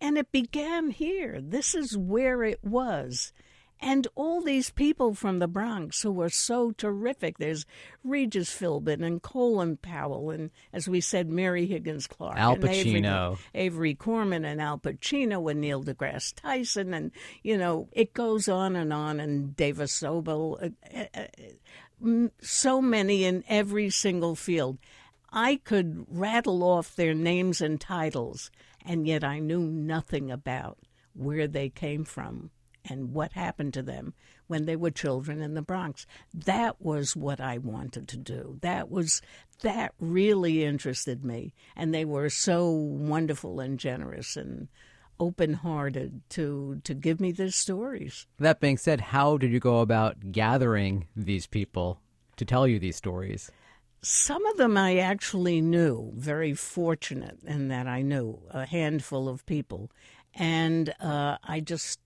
And 0.00 0.16
it 0.16 0.30
began 0.30 0.90
here. 0.90 1.40
This 1.40 1.74
is 1.74 1.96
where 1.96 2.44
it 2.44 2.62
was. 2.62 3.32
And 3.80 4.08
all 4.16 4.40
these 4.40 4.70
people 4.70 5.14
from 5.14 5.38
the 5.38 5.46
Bronx 5.46 6.02
who 6.02 6.10
were 6.10 6.30
so 6.30 6.72
terrific. 6.72 7.38
There's 7.38 7.64
Regis 8.02 8.50
Philbin 8.50 9.04
and 9.04 9.22
Colin 9.22 9.76
Powell, 9.76 10.30
and 10.30 10.50
as 10.72 10.88
we 10.88 11.00
said, 11.00 11.28
Mary 11.28 11.66
Higgins 11.66 12.08
Clark, 12.08 12.36
Al 12.36 12.54
and 12.54 12.64
Avery, 12.64 13.00
Pacino. 13.00 13.38
Avery 13.54 13.94
Corman, 13.94 14.44
and 14.44 14.60
Al 14.60 14.78
Pacino, 14.78 15.48
and 15.48 15.60
Neil 15.60 15.84
deGrasse 15.84 16.34
Tyson, 16.34 16.92
and 16.92 17.12
you 17.42 17.56
know 17.56 17.88
it 17.92 18.14
goes 18.14 18.48
on 18.48 18.74
and 18.74 18.92
on. 18.92 19.20
And 19.20 19.56
Dava 19.56 19.86
Sobel, 19.86 20.60
uh, 20.60 20.98
uh, 21.14 21.26
uh, 22.04 22.28
so 22.40 22.82
many 22.82 23.24
in 23.24 23.44
every 23.48 23.90
single 23.90 24.34
field. 24.34 24.78
I 25.30 25.56
could 25.56 26.06
rattle 26.08 26.64
off 26.64 26.96
their 26.96 27.14
names 27.14 27.60
and 27.60 27.80
titles, 27.80 28.50
and 28.84 29.06
yet 29.06 29.22
I 29.22 29.38
knew 29.38 29.60
nothing 29.60 30.32
about 30.32 30.78
where 31.12 31.46
they 31.46 31.68
came 31.68 32.04
from 32.04 32.50
and 32.88 33.12
what 33.12 33.32
happened 33.32 33.74
to 33.74 33.82
them 33.82 34.14
when 34.46 34.66
they 34.66 34.76
were 34.76 34.90
children 34.90 35.40
in 35.40 35.54
the 35.54 35.62
Bronx. 35.62 36.06
That 36.34 36.80
was 36.80 37.16
what 37.16 37.40
I 37.40 37.58
wanted 37.58 38.08
to 38.08 38.16
do. 38.16 38.58
That 38.62 38.90
was 38.90 39.22
that 39.62 39.94
really 39.98 40.64
interested 40.64 41.24
me, 41.24 41.52
and 41.76 41.92
they 41.92 42.04
were 42.04 42.30
so 42.30 42.70
wonderful 42.70 43.60
and 43.60 43.78
generous 43.78 44.36
and 44.36 44.68
open-hearted 45.20 46.22
to 46.30 46.80
to 46.84 46.94
give 46.94 47.20
me 47.20 47.32
their 47.32 47.50
stories. 47.50 48.26
That 48.38 48.60
being 48.60 48.78
said, 48.78 49.00
how 49.00 49.36
did 49.36 49.50
you 49.50 49.60
go 49.60 49.80
about 49.80 50.32
gathering 50.32 51.08
these 51.16 51.46
people 51.46 52.00
to 52.36 52.44
tell 52.44 52.68
you 52.68 52.78
these 52.78 52.96
stories? 52.96 53.50
Some 54.00 54.46
of 54.46 54.56
them 54.58 54.76
I 54.76 54.98
actually 54.98 55.60
knew, 55.60 56.12
very 56.14 56.54
fortunate 56.54 57.38
in 57.44 57.66
that 57.66 57.88
I 57.88 58.02
knew 58.02 58.38
a 58.50 58.64
handful 58.64 59.28
of 59.28 59.44
people. 59.44 59.90
And 60.34 60.94
uh, 61.00 61.38
I 61.42 61.58
just 61.58 61.98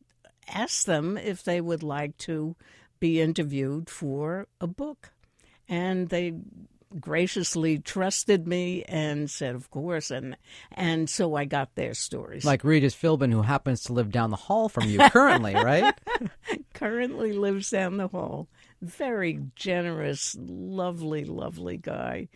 asked 0.49 0.87
them 0.87 1.17
if 1.17 1.43
they 1.43 1.61
would 1.61 1.83
like 1.83 2.17
to 2.19 2.57
be 3.01 3.21
interviewed 3.21 3.91
for 3.91 4.47
a 4.61 4.67
book. 4.67 5.11
And 5.69 6.09
they 6.09 6.35
graciously 7.01 7.79
trusted 7.79 8.47
me 8.47 8.85
and 8.85 9.31
said, 9.31 9.55
"Of 9.55 9.71
course," 9.71 10.11
and 10.11 10.37
and 10.73 11.09
so 11.09 11.35
I 11.35 11.45
got 11.45 11.75
their 11.75 11.95
stories. 11.95 12.45
Like 12.45 12.65
Regis 12.65 12.95
Philbin, 12.95 13.33
who 13.33 13.43
happens 13.43 13.83
to 13.85 13.93
live 13.93 14.11
down 14.11 14.31
the 14.31 14.37
hall 14.37 14.69
from 14.69 14.89
you 14.89 14.99
currently, 15.11 15.55
right? 15.55 15.95
Currently 16.75 17.33
lives 17.33 17.71
down 17.71 17.97
the 17.97 18.09
hall. 18.09 18.49
Very 18.81 19.41
generous, 19.55 20.37
lovely, 20.39 21.25
lovely 21.25 21.77
guy, 21.77 22.29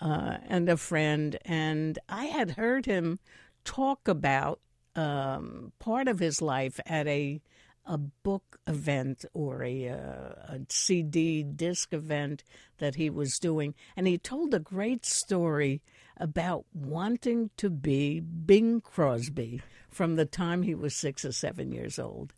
uh, 0.00 0.38
and 0.48 0.68
a 0.68 0.76
friend. 0.76 1.38
And 1.44 1.98
I 2.08 2.24
had 2.26 2.52
heard 2.52 2.86
him 2.86 3.20
talk 3.64 4.08
about 4.08 4.60
um, 4.96 5.72
part 5.78 6.08
of 6.08 6.18
his 6.18 6.42
life 6.42 6.80
at 6.86 7.06
a 7.06 7.40
a 7.86 7.98
book 7.98 8.58
event 8.66 9.24
or 9.34 9.62
a, 9.62 9.88
uh, 9.88 10.54
a 10.54 10.60
CD 10.68 11.42
disc 11.42 11.92
event 11.92 12.44
that 12.78 12.94
he 12.94 13.10
was 13.10 13.38
doing, 13.38 13.74
and 13.96 14.06
he 14.06 14.18
told 14.18 14.54
a 14.54 14.58
great 14.58 15.04
story 15.04 15.82
about 16.16 16.64
wanting 16.72 17.50
to 17.56 17.70
be 17.70 18.20
Bing 18.20 18.80
Crosby 18.80 19.62
from 19.90 20.16
the 20.16 20.26
time 20.26 20.62
he 20.62 20.74
was 20.74 20.94
six 20.94 21.24
or 21.24 21.32
seven 21.32 21.72
years 21.72 21.98
old. 21.98 22.32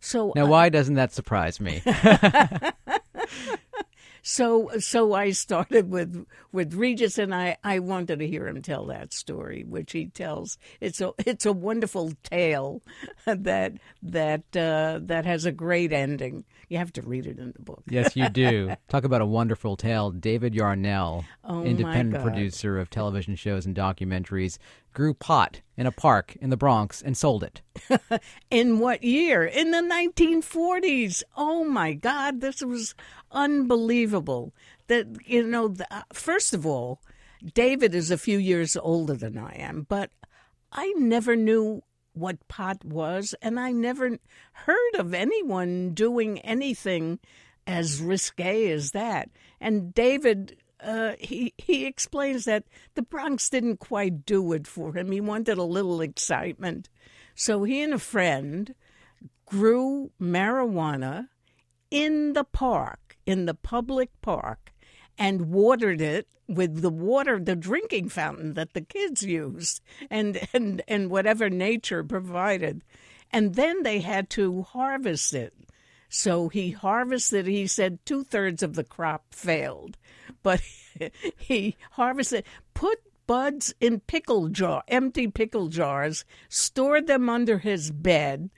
So 0.00 0.32
now, 0.34 0.46
why 0.46 0.68
doesn't 0.68 0.96
that 0.96 1.12
surprise 1.12 1.60
me? 1.60 1.82
So 4.22 4.70
so 4.78 5.14
I 5.14 5.32
started 5.32 5.90
with 5.90 6.26
with 6.52 6.74
Regis, 6.74 7.18
and 7.18 7.34
I, 7.34 7.56
I 7.64 7.80
wanted 7.80 8.20
to 8.20 8.26
hear 8.28 8.46
him 8.46 8.62
tell 8.62 8.86
that 8.86 9.12
story, 9.12 9.64
which 9.68 9.92
he 9.92 10.06
tells. 10.06 10.58
It's 10.80 11.00
a 11.00 11.12
it's 11.18 11.44
a 11.44 11.52
wonderful 11.52 12.12
tale 12.22 12.82
that 13.26 13.72
that 14.02 14.56
uh, 14.56 15.00
that 15.02 15.24
has 15.26 15.44
a 15.44 15.52
great 15.52 15.92
ending. 15.92 16.44
You 16.68 16.78
have 16.78 16.92
to 16.94 17.02
read 17.02 17.26
it 17.26 17.38
in 17.38 17.52
the 17.52 17.62
book. 17.62 17.82
yes, 17.88 18.16
you 18.16 18.28
do. 18.30 18.74
Talk 18.88 19.04
about 19.04 19.20
a 19.20 19.26
wonderful 19.26 19.76
tale. 19.76 20.10
David 20.10 20.54
Yarnell, 20.54 21.24
Oh, 21.44 21.64
independent 21.64 22.22
producer 22.22 22.78
of 22.78 22.88
television 22.88 23.34
shows 23.36 23.66
and 23.66 23.76
documentaries, 23.76 24.56
grew 24.94 25.12
pot 25.12 25.60
in 25.76 25.84
a 25.86 25.92
park 25.92 26.34
in 26.40 26.48
the 26.48 26.56
Bronx 26.56 27.02
and 27.02 27.14
sold 27.16 27.42
it. 27.42 27.60
In 28.50 28.78
what 28.78 29.02
year? 29.02 29.44
In 29.44 29.70
the 29.70 29.78
1940s. 29.78 31.22
Oh 31.36 31.64
my 31.64 31.94
God, 31.94 32.40
this 32.40 32.62
was 32.62 32.94
unbelievable. 33.32 34.52
That 34.88 35.06
you 35.26 35.42
know, 35.42 35.68
the, 35.68 35.86
uh, 35.94 36.02
first 36.12 36.54
of 36.54 36.66
all, 36.66 37.00
David 37.54 37.94
is 37.94 38.10
a 38.10 38.18
few 38.18 38.38
years 38.38 38.76
older 38.76 39.14
than 39.14 39.36
I 39.38 39.54
am, 39.54 39.86
but 39.88 40.10
I 40.70 40.92
never 40.96 41.36
knew 41.36 41.82
what 42.14 42.46
pot 42.48 42.84
was, 42.84 43.34
and 43.40 43.58
I 43.58 43.72
never 43.72 44.18
heard 44.52 44.94
of 44.98 45.14
anyone 45.14 45.94
doing 45.94 46.38
anything 46.40 47.18
as 47.66 48.00
risque 48.00 48.70
as 48.70 48.90
that. 48.90 49.30
And 49.60 49.94
David 49.94 50.56
uh, 50.82 51.12
he 51.18 51.54
he 51.58 51.86
explains 51.86 52.44
that 52.44 52.64
the 52.94 53.02
Bronx 53.02 53.48
didn't 53.48 53.78
quite 53.78 54.26
do 54.26 54.52
it 54.52 54.66
for 54.66 54.96
him. 54.96 55.12
He 55.12 55.20
wanted 55.20 55.58
a 55.58 55.62
little 55.62 56.00
excitement, 56.00 56.88
so 57.34 57.62
he 57.64 57.82
and 57.82 57.94
a 57.94 57.98
friend 57.98 58.74
grew 59.46 60.10
marijuana 60.20 61.28
in 61.90 62.32
the 62.32 62.44
park, 62.44 63.00
in 63.26 63.46
the 63.46 63.54
public 63.54 64.10
park, 64.20 64.72
and 65.18 65.50
watered 65.50 66.00
it 66.00 66.26
with 66.48 66.82
the 66.82 66.90
water, 66.90 67.38
the 67.38 67.56
drinking 67.56 68.08
fountain 68.08 68.54
that 68.54 68.74
the 68.74 68.80
kids 68.80 69.22
used, 69.22 69.80
and 70.10 70.40
and 70.52 70.82
and 70.88 71.10
whatever 71.10 71.48
nature 71.48 72.04
provided, 72.04 72.82
and 73.30 73.54
then 73.54 73.82
they 73.82 74.00
had 74.00 74.28
to 74.30 74.62
harvest 74.62 75.34
it. 75.34 75.54
So 76.08 76.48
he 76.48 76.72
harvested, 76.72 77.46
he 77.46 77.66
said 77.66 78.04
two 78.04 78.22
thirds 78.22 78.62
of 78.62 78.74
the 78.74 78.84
crop 78.84 79.34
failed, 79.34 79.96
but 80.42 80.60
he 81.38 81.76
harvested, 81.92 82.44
put 82.74 82.98
buds 83.26 83.74
in 83.80 84.00
pickle 84.00 84.48
jar, 84.48 84.82
empty 84.88 85.28
pickle 85.28 85.68
jars, 85.68 86.26
stored 86.50 87.06
them 87.06 87.30
under 87.30 87.58
his 87.58 87.90
bed, 87.90 88.50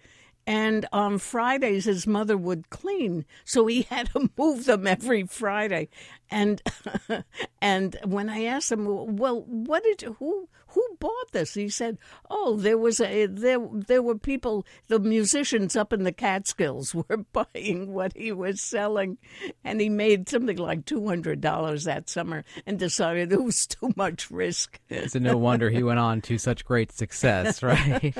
and 0.46 0.86
on 0.92 1.18
Fridays 1.18 1.84
his 1.84 2.06
mother 2.06 2.36
would 2.36 2.70
clean, 2.70 3.24
so 3.44 3.66
he 3.66 3.82
had 3.90 4.10
to 4.10 4.30
move 4.36 4.64
them 4.64 4.86
every 4.86 5.24
Friday. 5.24 5.88
And 6.30 6.62
and 7.60 7.96
when 8.04 8.28
I 8.28 8.44
asked 8.44 8.72
him, 8.72 9.16
well, 9.16 9.42
what 9.46 9.84
did 9.84 10.02
who 10.18 10.48
who 10.68 10.84
bought 10.98 11.32
this? 11.32 11.54
He 11.54 11.68
said, 11.68 11.98
oh, 12.28 12.56
there 12.56 12.76
was 12.76 13.00
a 13.00 13.26
there 13.26 13.58
there 13.72 14.02
were 14.02 14.18
people, 14.18 14.66
the 14.88 14.98
musicians 14.98 15.76
up 15.76 15.92
in 15.92 16.02
the 16.02 16.12
Catskills 16.12 16.94
were 17.08 17.24
buying 17.32 17.92
what 17.92 18.16
he 18.16 18.32
was 18.32 18.60
selling, 18.60 19.18
and 19.62 19.80
he 19.80 19.88
made 19.88 20.28
something 20.28 20.56
like 20.56 20.84
two 20.84 21.06
hundred 21.06 21.40
dollars 21.40 21.84
that 21.84 22.08
summer, 22.08 22.44
and 22.66 22.78
decided 22.78 23.32
it 23.32 23.42
was 23.42 23.66
too 23.66 23.92
much 23.96 24.30
risk. 24.30 24.80
So 25.06 25.18
no 25.18 25.36
wonder 25.36 25.70
he 25.70 25.82
went 25.82 26.00
on 26.00 26.20
to 26.22 26.38
such 26.38 26.64
great 26.64 26.92
success, 26.92 27.62
right? 27.62 28.12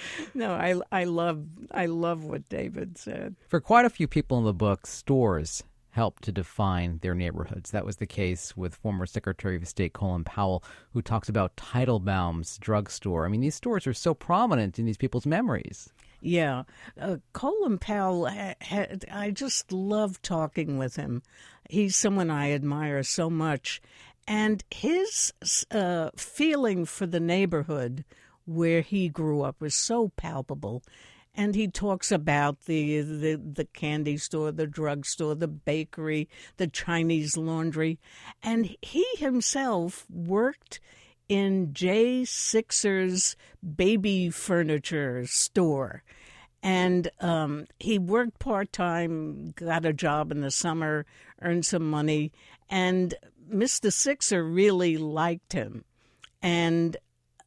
No, 0.34 0.52
I 0.52 0.80
I 0.92 1.04
love 1.04 1.46
I 1.70 1.86
love 1.86 2.24
what 2.24 2.48
David 2.48 2.98
said. 2.98 3.36
For 3.48 3.60
quite 3.60 3.84
a 3.84 3.90
few 3.90 4.06
people 4.06 4.38
in 4.38 4.44
the 4.44 4.52
book, 4.52 4.86
stores 4.86 5.62
help 5.96 6.20
to 6.20 6.30
define 6.30 6.98
their 7.00 7.14
neighborhoods. 7.14 7.70
That 7.70 7.86
was 7.86 7.96
the 7.96 8.06
case 8.06 8.54
with 8.54 8.74
former 8.74 9.06
Secretary 9.06 9.56
of 9.56 9.66
State 9.66 9.94
Colin 9.94 10.24
Powell, 10.24 10.62
who 10.92 11.00
talks 11.00 11.30
about 11.30 11.56
Teitelbaum's 11.56 12.58
drugstore. 12.58 13.24
I 13.24 13.28
mean, 13.30 13.40
these 13.40 13.54
stores 13.54 13.86
are 13.86 13.94
so 13.94 14.12
prominent 14.12 14.78
in 14.78 14.84
these 14.84 14.98
people's 14.98 15.24
memories. 15.24 15.88
Yeah, 16.20 16.64
uh, 17.00 17.16
Colin 17.32 17.78
Powell. 17.78 18.26
I 18.26 19.30
just 19.32 19.72
love 19.72 20.20
talking 20.20 20.76
with 20.76 20.96
him. 20.96 21.22
He's 21.70 21.96
someone 21.96 22.30
I 22.30 22.52
admire 22.52 23.02
so 23.02 23.30
much, 23.30 23.80
and 24.28 24.62
his 24.70 25.32
uh, 25.70 26.10
feeling 26.16 26.84
for 26.84 27.06
the 27.06 27.20
neighborhood 27.20 28.04
where 28.46 28.80
he 28.80 29.08
grew 29.08 29.42
up 29.42 29.60
was 29.60 29.74
so 29.74 30.10
palpable. 30.16 30.82
And 31.34 31.54
he 31.54 31.68
talks 31.68 32.10
about 32.10 32.64
the, 32.64 33.02
the 33.02 33.36
the 33.36 33.66
candy 33.66 34.16
store, 34.16 34.52
the 34.52 34.66
drugstore, 34.66 35.34
the 35.34 35.46
bakery, 35.46 36.30
the 36.56 36.66
Chinese 36.66 37.36
laundry, 37.36 37.98
and 38.42 38.74
he 38.80 39.04
himself 39.18 40.06
worked 40.08 40.80
in 41.28 41.74
J. 41.74 42.22
Sickser's 42.22 43.36
baby 43.76 44.30
furniture 44.30 45.26
store. 45.26 46.02
And 46.62 47.10
um, 47.20 47.66
he 47.78 47.98
worked 47.98 48.38
part 48.38 48.72
time, 48.72 49.50
got 49.50 49.84
a 49.84 49.92
job 49.92 50.32
in 50.32 50.40
the 50.40 50.50
summer, 50.50 51.04
earned 51.42 51.66
some 51.66 51.88
money, 51.88 52.32
and 52.68 53.14
Mr. 53.52 53.90
Sickser 53.92 54.42
really 54.42 54.96
liked 54.96 55.52
him. 55.52 55.84
And 56.42 56.96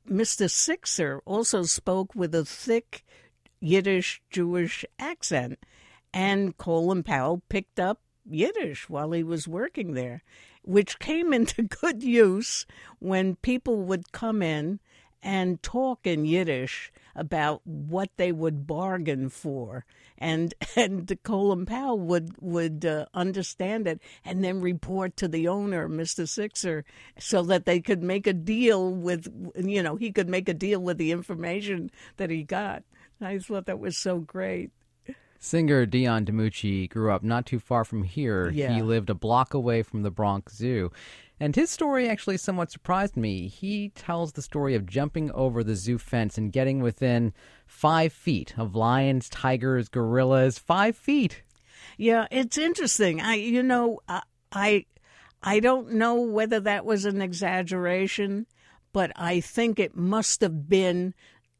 Mr. 0.10 0.50
Sickser 0.50 1.19
also 1.26 1.63
spoke 1.63 2.15
with 2.15 2.34
a 2.34 2.43
thick 2.43 3.06
Yiddish 3.62 4.22
Jewish 4.32 4.84
accent, 4.98 5.60
and 6.13 6.58
Colin 6.58 7.04
Powell 7.04 7.43
picked 7.48 7.80
up 7.80 8.02
Yiddish 8.28 8.89
while 8.89 9.12
he 9.12 9.24
was 9.24 9.48
working 9.48 9.93
there. 9.93 10.24
which 10.63 11.00
came 11.00 11.34
into 11.39 11.63
good 11.63 12.04
use 12.04 12.65
when 13.00 13.36
people 13.38 13.82
would 13.84 14.12
come 14.12 14.41
in 14.41 14.80
and 15.21 15.62
talk 15.62 16.05
in 16.05 16.25
Yiddish 16.25 16.91
about 17.15 17.62
what 17.65 18.10
they 18.17 18.32
would 18.32 18.65
bargain 18.65 19.29
for, 19.29 19.86
and 20.17 20.53
and 20.75 21.17
Colin 21.23 21.65
Powell 21.65 21.99
would 21.99 22.36
would 22.39 22.86
uh, 22.86 23.05
understand 23.13 23.88
it 23.88 24.01
and 24.23 24.43
then 24.43 24.62
report 24.62 25.17
to 25.17 25.27
the 25.27 25.47
owner, 25.47 25.88
Mister 25.88 26.23
Sickser, 26.23 26.84
so 27.17 27.43
that 27.43 27.65
they 27.65 27.79
could 27.79 28.03
make 28.03 28.27
a 28.27 28.34
deal 28.34 28.91
with 28.91 29.27
you 29.58 29.84
know 29.84 29.95
he 29.95 30.12
could 30.12 30.29
make 30.29 30.47
a 30.47 30.53
deal 30.53 30.79
with 30.79 30.97
the 30.97 31.12
information 31.12 31.91
that 32.17 32.29
he 32.29 32.43
got. 32.43 32.84
I 33.21 33.39
thought 33.39 33.65
that 33.65 33.79
was 33.79 33.97
so 33.97 34.19
great. 34.19 34.71
Singer 35.41 35.86
Dion 35.86 36.25
DiMucci 36.25 36.89
grew 36.89 37.12
up 37.12 37.23
not 37.23 37.45
too 37.45 37.60
far 37.60 37.86
from 37.86 38.03
here. 38.03 38.49
Yeah. 38.49 38.73
He 38.73 38.82
lived 38.82 39.10
a 39.10 39.13
block 39.13 39.53
away 39.53 39.84
from 39.84 40.03
the 40.03 40.12
Bronx 40.12 40.55
Zoo. 40.55 40.91
And 41.39 41.56
his 41.56 41.69
story 41.69 42.10
actually 42.10 42.38
somewhat 42.38 42.71
surprised 42.71 43.15
me. 43.15 43.47
He 43.47 43.89
tells 43.89 44.34
the 44.34 44.41
story 44.41 44.75
of 44.75 44.86
jumping 44.86 45.32
over 45.32 45.63
the 45.63 45.75
zoo 45.75 45.97
fence 45.97 46.38
and 46.38 46.52
getting 46.52 46.82
within 46.82 47.34
five 47.65 48.12
feet 48.12 48.54
of 48.58 48.75
lions, 48.75 49.30
tigers, 49.30 49.88
gorillas. 49.88 50.60
Five 50.60 50.97
feet. 50.97 51.43
Yeah, 51.97 52.28
it's 52.30 52.58
interesting. 52.58 53.21
I, 53.21 53.36
you 53.36 53.63
know, 53.63 53.99
I, 54.08 54.21
I, 54.52 54.86
I 55.41 55.60
don't 55.62 55.93
know 55.93 56.15
whether 56.15 56.60
that 56.60 56.86
was 56.86 57.06
an 57.06 57.21
exaggeration, 57.21 58.45
but 58.91 59.12
I 59.15 59.39
think 59.39 59.80
it 59.80 59.95
must 59.95 60.41
have 60.41 60.67
been 60.67 61.13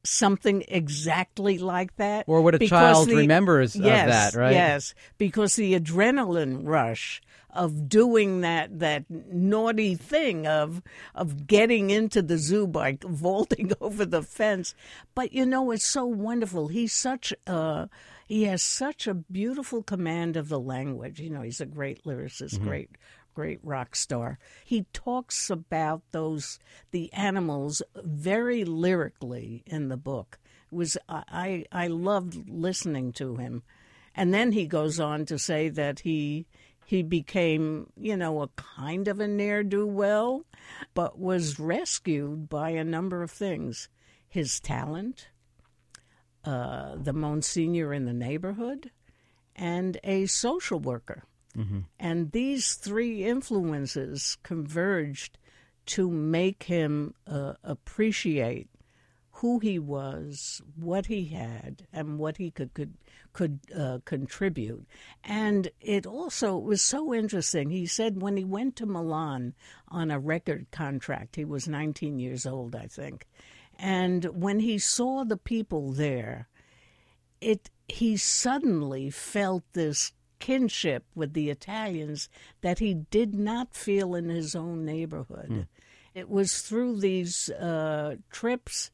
something 0.04 0.64
exactly 0.68 1.58
like 1.58 1.96
that. 1.98 2.26
Or 2.28 2.42
what 2.42 2.56
a 2.56 2.60
child 2.60 3.10
the- 3.10 3.16
remembers 3.16 3.76
yes, 3.76 4.04
of 4.04 4.34
that, 4.34 4.40
right? 4.40 4.54
Yes, 4.54 4.94
because 5.18 5.56
the 5.56 5.80
adrenaline 5.80 6.62
rush 6.64 7.22
of 7.52 7.90
doing 7.90 8.42
that 8.42 8.80
that 8.80 9.06
naughty 9.10 9.96
thing 9.96 10.46
of 10.46 10.84
of 11.16 11.48
getting 11.48 11.90
into 11.90 12.22
the 12.22 12.38
zoo 12.38 12.68
by 12.68 12.98
vaulting 13.04 13.72
over 13.82 14.06
the 14.06 14.22
fence. 14.22 14.76
But 15.16 15.34
you 15.34 15.46
know, 15.46 15.72
it's 15.72 15.86
so 15.86 16.06
wonderful. 16.06 16.68
He's 16.68 16.94
such 16.94 17.34
a 17.48 17.90
he 18.28 18.44
has 18.44 18.62
such 18.62 19.08
a 19.08 19.16
beautiful 19.16 19.82
command 19.82 20.38
of 20.38 20.50
the 20.50 20.60
language. 20.60 21.20
You 21.20 21.32
know, 21.32 21.42
he's 21.42 21.62
a 21.62 21.66
great 21.66 22.04
lyricist, 22.04 22.56
mm-hmm. 22.56 22.68
great 22.68 22.90
great 23.34 23.60
rock 23.64 23.96
star. 23.96 24.40
He 24.66 24.86
talks 24.94 25.50
about 25.50 26.02
those 26.12 26.60
the 26.92 27.12
animals 27.14 27.82
very 27.96 28.66
lyrically 28.66 29.64
in 29.66 29.90
the 29.90 29.98
book. 29.98 30.40
It 30.72 30.76
was 30.76 30.98
I 31.08 31.66
I 31.72 31.88
loved 31.88 32.50
listening 32.50 33.14
to 33.14 33.36
him. 33.36 33.64
And 34.16 34.34
then 34.34 34.52
he 34.52 34.66
goes 34.68 35.00
on 35.00 35.26
to 35.28 35.40
say 35.40 35.70
that 35.70 36.02
he 36.02 36.46
he 36.86 37.04
became, 37.04 37.92
you 37.96 38.18
know, 38.18 38.42
a 38.42 38.48
kind 38.48 39.08
of 39.08 39.20
a 39.20 39.28
ne'er 39.28 39.62
do 39.62 39.86
well, 39.86 40.44
but 40.96 41.20
was 41.20 41.60
rescued 41.60 42.50
by 42.50 42.72
a 42.72 42.84
number 42.84 43.22
of 43.22 43.30
things. 43.30 43.90
His 44.28 44.60
talent, 44.60 45.28
uh, 46.44 46.96
the 46.96 47.14
Monsignor 47.14 47.94
in 47.94 48.06
the 48.06 48.14
neighborhood, 48.14 48.90
and 49.56 50.00
a 50.04 50.26
social 50.26 50.80
worker. 50.80 51.26
And 52.00 52.32
these 52.32 52.76
three 52.76 53.24
influences 53.26 54.38
converged 54.44 55.38
to 55.88 56.10
make 56.10 56.64
him 56.64 57.16
uh, 57.26 57.54
appreciate 57.64 58.70
who 59.32 59.60
he 59.60 59.80
was, 59.80 60.62
what 60.76 61.06
he 61.06 61.26
had, 61.26 61.88
and 61.94 62.20
what 62.20 62.38
he 62.38 62.52
could 62.52 62.74
could 62.74 62.94
could 63.32 63.60
uh, 63.76 64.00
contribute. 64.06 64.86
And 65.24 65.70
it 65.80 66.06
also 66.06 66.58
was 66.58 66.82
so 66.82 67.14
interesting. 67.14 67.70
He 67.70 67.86
said 67.86 68.22
when 68.22 68.36
he 68.38 68.44
went 68.44 68.76
to 68.78 68.86
Milan 68.86 69.54
on 69.88 70.12
a 70.12 70.20
record 70.20 70.68
contract, 70.72 71.36
he 71.38 71.46
was 71.46 71.68
19 71.68 72.20
years 72.20 72.46
old, 72.46 72.76
I 72.76 72.88
think, 72.88 73.28
and 73.78 74.26
when 74.26 74.60
he 74.60 74.78
saw 74.78 75.24
the 75.24 75.38
people 75.38 75.94
there, 75.94 76.50
it 77.40 77.70
he 77.88 78.18
suddenly 78.18 79.10
felt 79.10 79.64
this 79.74 80.12
kinship 80.40 81.06
with 81.16 81.34
the 81.34 81.50
Italians 81.50 82.30
that 82.62 82.80
he 82.80 82.94
did 82.94 83.36
not 83.36 83.76
feel 83.76 84.16
in 84.16 84.30
his 84.30 84.56
own 84.56 84.86
neighborhood. 84.86 85.68
It 86.14 86.30
was 86.30 86.62
through 86.62 87.00
these 87.00 87.50
uh, 87.50 88.16
trips 88.32 88.92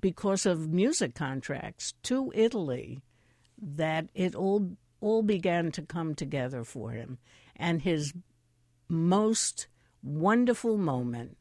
because 0.00 0.46
of 0.46 0.68
music 0.68 1.14
contracts 1.14 1.94
to 2.04 2.32
Italy 2.34 3.00
that 3.60 4.08
it 4.14 4.34
all 4.34 4.76
all 5.00 5.22
began 5.22 5.70
to 5.72 5.82
come 5.82 6.14
together 6.14 6.64
for 6.64 6.90
him. 6.90 7.18
And 7.56 7.82
his 7.82 8.12
most 8.88 9.68
wonderful 10.02 10.76
moment 10.76 11.36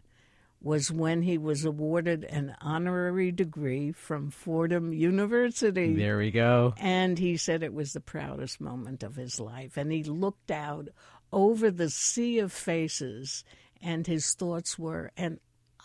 was 0.62 0.92
when 0.92 1.22
he 1.22 1.38
was 1.38 1.66
awarded 1.66 2.24
an 2.26 2.56
honorary 2.62 3.32
degree 3.32 3.92
from 3.92 4.32
Fordham 4.32 4.92
University. 4.92 5.94
There 5.94 6.18
we 6.18 6.32
go. 6.32 6.74
And 6.78 7.20
he 7.20 7.38
said 7.38 7.64
it 7.64 7.74
was 7.74 7.94
the 7.94 8.00
proudest 8.00 8.60
moment 8.60 9.04
of 9.04 9.16
his 9.16 9.40
life. 9.40 9.78
And 9.78 9.92
he 9.92 10.04
looked 10.04 10.52
out 10.52 10.90
over 11.32 11.70
the 11.70 11.90
sea 11.90 12.40
of 12.40 12.52
faces, 12.52 13.44
and 13.82 14.08
his 14.08 14.34
thoughts 14.34 14.80
were, 14.80 15.12
and 15.18 15.40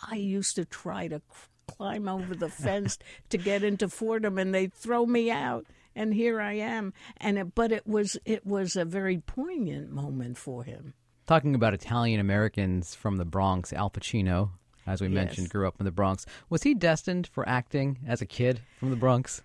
I 0.09 0.15
used 0.15 0.55
to 0.55 0.65
try 0.65 1.07
to 1.07 1.21
climb 1.67 2.07
over 2.07 2.35
the 2.35 2.49
fence 2.49 2.97
to 3.29 3.37
get 3.37 3.63
into 3.63 3.89
Fordham, 3.89 4.37
and 4.37 4.53
they'd 4.53 4.73
throw 4.73 5.05
me 5.05 5.29
out. 5.31 5.65
And 5.95 6.13
here 6.13 6.41
I 6.41 6.53
am, 6.53 6.91
and 7.17 7.37
it, 7.37 7.53
but 7.53 7.71
it 7.71 7.85
was 7.85 8.17
it 8.25 8.47
was 8.47 8.75
a 8.75 8.83
very 8.83 9.19
poignant 9.19 9.91
moment 9.91 10.39
for 10.39 10.63
him. 10.63 10.95
Talking 11.27 11.53
about 11.53 11.75
Italian 11.75 12.19
Americans 12.19 12.95
from 12.95 13.17
the 13.17 13.25
Bronx, 13.25 13.71
Al 13.71 13.91
Pacino, 13.91 14.49
as 14.87 15.01
we 15.01 15.07
Yes. 15.07 15.13
mentioned, 15.15 15.49
grew 15.49 15.67
up 15.67 15.75
in 15.79 15.85
the 15.85 15.91
Bronx. 15.91 16.25
Was 16.49 16.63
he 16.63 16.73
destined 16.73 17.27
for 17.27 17.47
acting 17.47 17.99
as 18.07 18.21
a 18.21 18.25
kid 18.25 18.61
from 18.79 18.89
the 18.89 18.95
Bronx? 18.95 19.43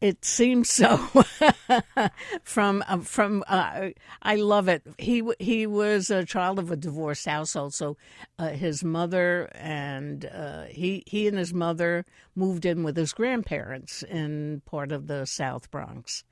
It 0.00 0.24
seems 0.26 0.70
so. 0.70 0.98
from 2.42 2.84
uh, 2.86 2.98
from 2.98 3.42
uh, 3.48 3.88
I 4.22 4.36
love 4.36 4.68
it. 4.68 4.82
He 4.98 5.22
he 5.38 5.66
was 5.66 6.10
a 6.10 6.22
child 6.24 6.58
of 6.58 6.70
a 6.70 6.76
divorced 6.76 7.24
household, 7.26 7.72
so 7.72 7.96
uh, 8.38 8.48
his 8.50 8.84
mother 8.84 9.48
and 9.54 10.26
uh, 10.26 10.64
he 10.64 11.02
he 11.06 11.26
and 11.28 11.38
his 11.38 11.54
mother 11.54 12.04
moved 12.34 12.66
in 12.66 12.82
with 12.82 12.96
his 12.96 13.14
grandparents 13.14 14.02
in 14.02 14.60
part 14.66 14.92
of 14.92 15.06
the 15.06 15.24
South 15.24 15.70
Bronx, 15.70 16.24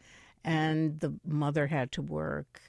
and 0.44 1.01
the 1.01 1.14
mother 1.27 1.68
had 1.68 1.90
to 1.92 2.03
work. 2.03 2.61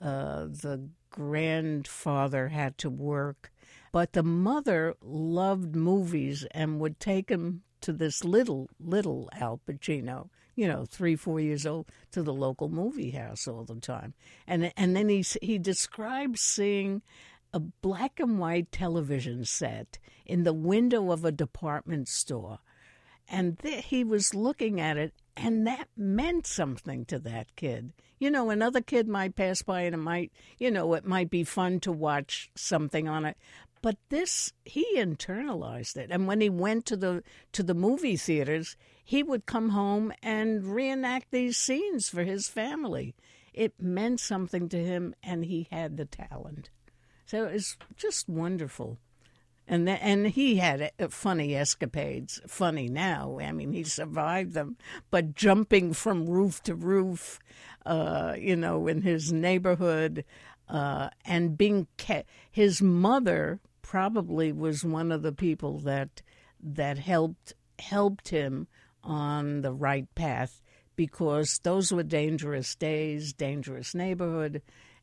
Uh, 0.00 0.44
the 0.46 0.88
grandfather 1.10 2.48
had 2.48 2.78
to 2.78 2.88
work, 2.88 3.52
but 3.92 4.12
the 4.12 4.22
mother 4.22 4.94
loved 5.02 5.74
movies 5.74 6.46
and 6.50 6.80
would 6.80 7.00
take 7.00 7.30
him 7.30 7.62
to 7.80 7.92
this 7.92 8.24
little 8.24 8.68
little 8.80 9.28
Al 9.32 9.60
Pacino, 9.66 10.28
you 10.54 10.66
know, 10.66 10.84
three 10.84 11.16
four 11.16 11.40
years 11.40 11.66
old, 11.66 11.86
to 12.12 12.22
the 12.22 12.34
local 12.34 12.68
movie 12.68 13.10
house 13.10 13.46
all 13.46 13.64
the 13.64 13.80
time, 13.80 14.14
and 14.46 14.72
and 14.76 14.96
then 14.96 15.08
he 15.08 15.24
he 15.40 15.58
describes 15.58 16.40
seeing 16.40 17.02
a 17.52 17.60
black 17.60 18.20
and 18.20 18.38
white 18.38 18.70
television 18.70 19.44
set 19.44 19.98
in 20.26 20.42
the 20.42 20.52
window 20.52 21.10
of 21.10 21.24
a 21.24 21.32
department 21.32 22.08
store. 22.08 22.58
And 23.30 23.58
th- 23.58 23.86
he 23.86 24.04
was 24.04 24.34
looking 24.34 24.80
at 24.80 24.96
it 24.96 25.12
and 25.36 25.66
that 25.66 25.88
meant 25.96 26.46
something 26.46 27.04
to 27.06 27.18
that 27.20 27.54
kid. 27.56 27.92
You 28.18 28.30
know 28.30 28.50
another 28.50 28.80
kid 28.80 29.06
might 29.06 29.36
pass 29.36 29.62
by 29.62 29.82
and 29.82 29.94
it 29.94 29.98
might 29.98 30.32
you 30.58 30.70
know 30.70 30.94
it 30.94 31.04
might 31.04 31.30
be 31.30 31.44
fun 31.44 31.78
to 31.80 31.92
watch 31.92 32.50
something 32.56 33.08
on 33.08 33.24
it 33.24 33.36
but 33.82 33.96
this 34.08 34.52
he 34.64 34.86
internalized 34.96 35.96
it 35.96 36.10
and 36.10 36.26
when 36.26 36.40
he 36.40 36.50
went 36.50 36.86
to 36.86 36.96
the 36.96 37.22
to 37.52 37.62
the 37.62 37.74
movie 37.74 38.16
theaters 38.16 38.76
he 39.04 39.22
would 39.22 39.46
come 39.46 39.70
home 39.70 40.12
and 40.22 40.74
reenact 40.74 41.30
these 41.30 41.56
scenes 41.56 42.08
for 42.08 42.24
his 42.24 42.48
family 42.48 43.14
it 43.52 43.72
meant 43.80 44.20
something 44.20 44.68
to 44.68 44.82
him 44.82 45.14
and 45.22 45.44
he 45.44 45.68
had 45.70 45.96
the 45.96 46.04
talent 46.04 46.70
so 47.26 47.44
it's 47.44 47.76
just 47.96 48.28
wonderful 48.28 48.98
and 49.68 49.86
th- 49.86 49.98
and 50.00 50.28
he 50.28 50.56
had 50.56 50.90
uh, 50.98 51.08
funny 51.08 51.54
escapades. 51.54 52.40
Funny 52.46 52.88
now, 52.88 53.38
I 53.38 53.52
mean, 53.52 53.72
he 53.72 53.84
survived 53.84 54.54
them. 54.54 54.78
But 55.10 55.34
jumping 55.34 55.92
from 55.92 56.26
roof 56.26 56.62
to 56.62 56.74
roof, 56.74 57.38
uh, 57.84 58.34
you 58.38 58.56
know, 58.56 58.86
in 58.86 59.02
his 59.02 59.30
neighborhood, 59.30 60.24
uh, 60.68 61.10
and 61.24 61.58
being 61.58 61.86
ca- 61.98 62.24
his 62.50 62.80
mother 62.80 63.60
probably 63.88 64.52
was 64.52 64.84
one 64.84 65.10
of 65.10 65.22
the 65.22 65.32
people 65.32 65.78
that 65.78 66.20
that 66.62 66.98
helped 66.98 67.54
helped 67.78 68.28
him 68.28 68.66
on 69.02 69.62
the 69.62 69.72
right 69.72 70.14
path 70.14 70.60
because 70.94 71.58
those 71.62 71.90
were 71.90 72.02
dangerous 72.02 72.74
days, 72.74 73.32
dangerous 73.32 73.94
neighborhood, 73.94 74.60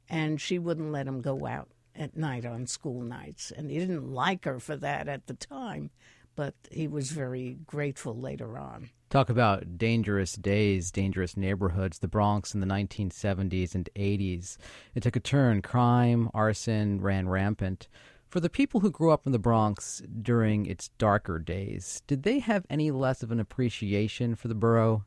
and 0.07 0.39
she 0.39 0.59
wouldn't 0.59 0.91
let 0.91 1.07
him 1.07 1.21
go 1.21 1.47
out 1.47 1.69
at 1.95 2.15
night 2.15 2.45
on 2.45 2.67
school 2.67 3.01
nights. 3.01 3.51
And 3.55 3.71
he 3.71 3.79
didn't 3.79 4.11
like 4.11 4.45
her 4.45 4.59
for 4.59 4.75
that 4.75 5.07
at 5.07 5.25
the 5.25 5.33
time, 5.33 5.89
but 6.35 6.53
he 6.69 6.87
was 6.87 7.09
very 7.09 7.57
grateful 7.65 8.15
later 8.15 8.55
on. 8.55 8.89
Talk 9.09 9.29
about 9.29 9.79
dangerous 9.79 10.33
days, 10.33 10.91
dangerous 10.91 11.35
neighborhoods, 11.35 11.99
the 11.99 12.07
Bronx 12.07 12.53
in 12.53 12.59
the 12.59 12.67
1970s 12.67 13.73
and 13.73 13.89
80s. 13.95 14.57
It 14.93 15.01
took 15.01 15.15
a 15.15 15.21
turn. 15.21 15.63
Crime, 15.63 16.29
arson 16.35 17.01
ran 17.01 17.27
rampant. 17.27 17.87
For 18.35 18.41
the 18.41 18.49
people 18.49 18.81
who 18.81 18.91
grew 18.91 19.11
up 19.11 19.25
in 19.25 19.31
the 19.31 19.39
Bronx 19.39 20.01
during 20.21 20.65
its 20.65 20.89
darker 20.97 21.39
days, 21.39 22.01
did 22.05 22.23
they 22.23 22.39
have 22.39 22.65
any 22.69 22.91
less 22.91 23.23
of 23.23 23.31
an 23.31 23.39
appreciation 23.39 24.35
for 24.35 24.49
the 24.49 24.53
borough 24.53 25.05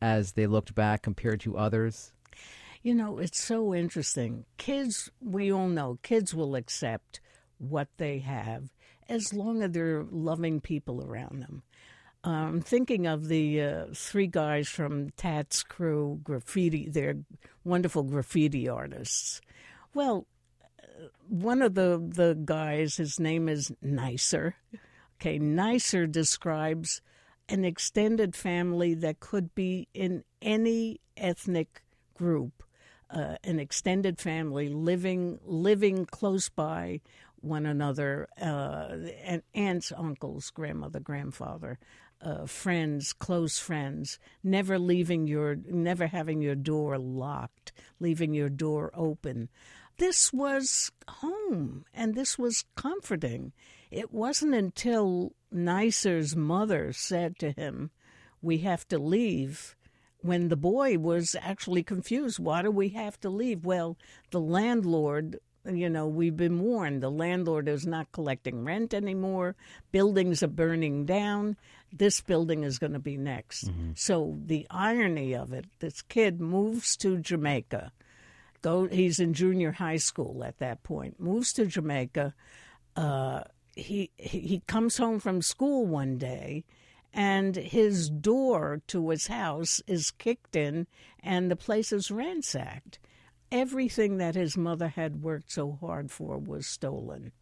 as 0.00 0.34
they 0.34 0.46
looked 0.46 0.76
back 0.76 1.02
compared 1.02 1.40
to 1.40 1.58
others? 1.58 2.12
You 2.84 2.94
know, 2.94 3.18
it's 3.18 3.42
so 3.42 3.74
interesting. 3.74 4.44
Kids, 4.58 5.10
we 5.20 5.50
all 5.52 5.66
know, 5.66 5.98
kids 6.04 6.36
will 6.36 6.54
accept 6.54 7.20
what 7.58 7.88
they 7.96 8.20
have 8.20 8.70
as 9.08 9.34
long 9.34 9.60
as 9.64 9.72
they're 9.72 10.04
loving 10.08 10.60
people 10.60 11.04
around 11.04 11.40
them. 11.40 11.64
I'm 12.22 12.60
thinking 12.60 13.08
of 13.08 13.26
the 13.26 13.60
uh, 13.60 13.84
three 13.92 14.28
guys 14.28 14.68
from 14.68 15.10
TATS 15.16 15.64
CRU, 15.64 16.20
graffiti. 16.22 16.88
They're 16.88 17.16
wonderful 17.64 18.04
graffiti 18.04 18.68
artists. 18.68 19.40
Well, 19.94 20.28
one 21.28 21.62
of 21.62 21.74
the 21.74 21.98
the 21.98 22.38
guys, 22.44 22.96
his 22.96 23.18
name 23.20 23.48
is 23.48 23.72
Nicer. 23.82 24.56
Okay, 25.20 25.38
Nicer 25.38 26.06
describes 26.06 27.00
an 27.48 27.64
extended 27.64 28.36
family 28.36 28.94
that 28.94 29.20
could 29.20 29.54
be 29.54 29.88
in 29.94 30.22
any 30.42 31.00
ethnic 31.16 31.82
group, 32.14 32.62
uh, 33.10 33.36
an 33.42 33.58
extended 33.58 34.18
family 34.18 34.68
living 34.68 35.38
living 35.44 36.04
close 36.06 36.48
by 36.48 37.00
one 37.40 37.66
another, 37.66 38.28
uh, 38.40 38.96
and 39.24 39.42
aunts, 39.54 39.92
uncles, 39.96 40.50
grandmother, 40.50 41.00
grandfather, 41.00 41.78
uh, 42.20 42.46
friends, 42.46 43.12
close 43.12 43.58
friends, 43.58 44.18
never 44.42 44.78
leaving 44.78 45.26
your, 45.26 45.56
never 45.68 46.08
having 46.08 46.42
your 46.42 46.56
door 46.56 46.98
locked, 46.98 47.72
leaving 48.00 48.34
your 48.34 48.48
door 48.48 48.90
open. 48.94 49.48
This 49.98 50.32
was 50.32 50.90
home, 51.08 51.84
and 51.92 52.14
this 52.14 52.38
was 52.38 52.64
comforting. 52.76 53.52
It 53.90 54.12
wasn't 54.12 54.54
until 54.54 55.34
Nicer's 55.50 56.36
mother 56.36 56.92
said 56.92 57.38
to 57.40 57.52
him, 57.52 57.90
"We 58.40 58.58
have 58.58 58.86
to 58.88 58.98
leave." 58.98 59.76
When 60.20 60.48
the 60.48 60.56
boy 60.56 60.98
was 60.98 61.36
actually 61.40 61.84
confused, 61.84 62.38
why 62.40 62.62
do 62.62 62.70
we 62.70 62.88
have 62.90 63.20
to 63.20 63.30
leave? 63.30 63.64
Well, 63.64 63.96
the 64.30 64.40
landlord 64.40 65.38
you 65.64 65.90
know, 65.90 66.06
we've 66.06 66.36
been 66.36 66.60
warned 66.60 67.02
the 67.02 67.10
landlord 67.10 67.68
is 67.68 67.86
not 67.86 68.12
collecting 68.12 68.64
rent 68.64 68.94
anymore. 68.94 69.56
Buildings 69.92 70.42
are 70.42 70.48
burning 70.48 71.04
down. 71.04 71.56
This 71.92 72.20
building 72.20 72.64
is 72.64 72.78
going 72.78 72.92
to 72.92 72.98
be 72.98 73.16
next. 73.16 73.68
Mm-hmm. 73.68 73.92
So 73.94 74.38
the 74.44 74.66
irony 74.70 75.34
of 75.34 75.52
it, 75.52 75.66
this 75.80 76.02
kid 76.02 76.40
moves 76.40 76.96
to 76.98 77.18
Jamaica. 77.18 77.92
Go, 78.62 78.86
he's 78.86 79.18
in 79.18 79.34
junior 79.34 79.72
high 79.72 79.96
school 79.96 80.42
at 80.44 80.58
that 80.58 80.82
point. 80.82 81.20
Moves 81.20 81.52
to 81.54 81.66
Jamaica. 81.66 82.34
Uh, 82.96 83.42
he 83.76 84.10
he 84.16 84.62
comes 84.66 84.96
home 84.96 85.20
from 85.20 85.40
school 85.42 85.86
one 85.86 86.18
day, 86.18 86.64
and 87.12 87.54
his 87.54 88.10
door 88.10 88.82
to 88.88 89.10
his 89.10 89.28
house 89.28 89.80
is 89.86 90.10
kicked 90.10 90.56
in, 90.56 90.86
and 91.22 91.50
the 91.50 91.56
place 91.56 91.92
is 91.92 92.10
ransacked 92.10 92.98
everything 93.50 94.18
that 94.18 94.34
his 94.34 94.56
mother 94.56 94.88
had 94.88 95.22
worked 95.22 95.50
so 95.50 95.78
hard 95.80 96.10
for 96.10 96.38
was 96.38 96.66
stolen 96.66 97.32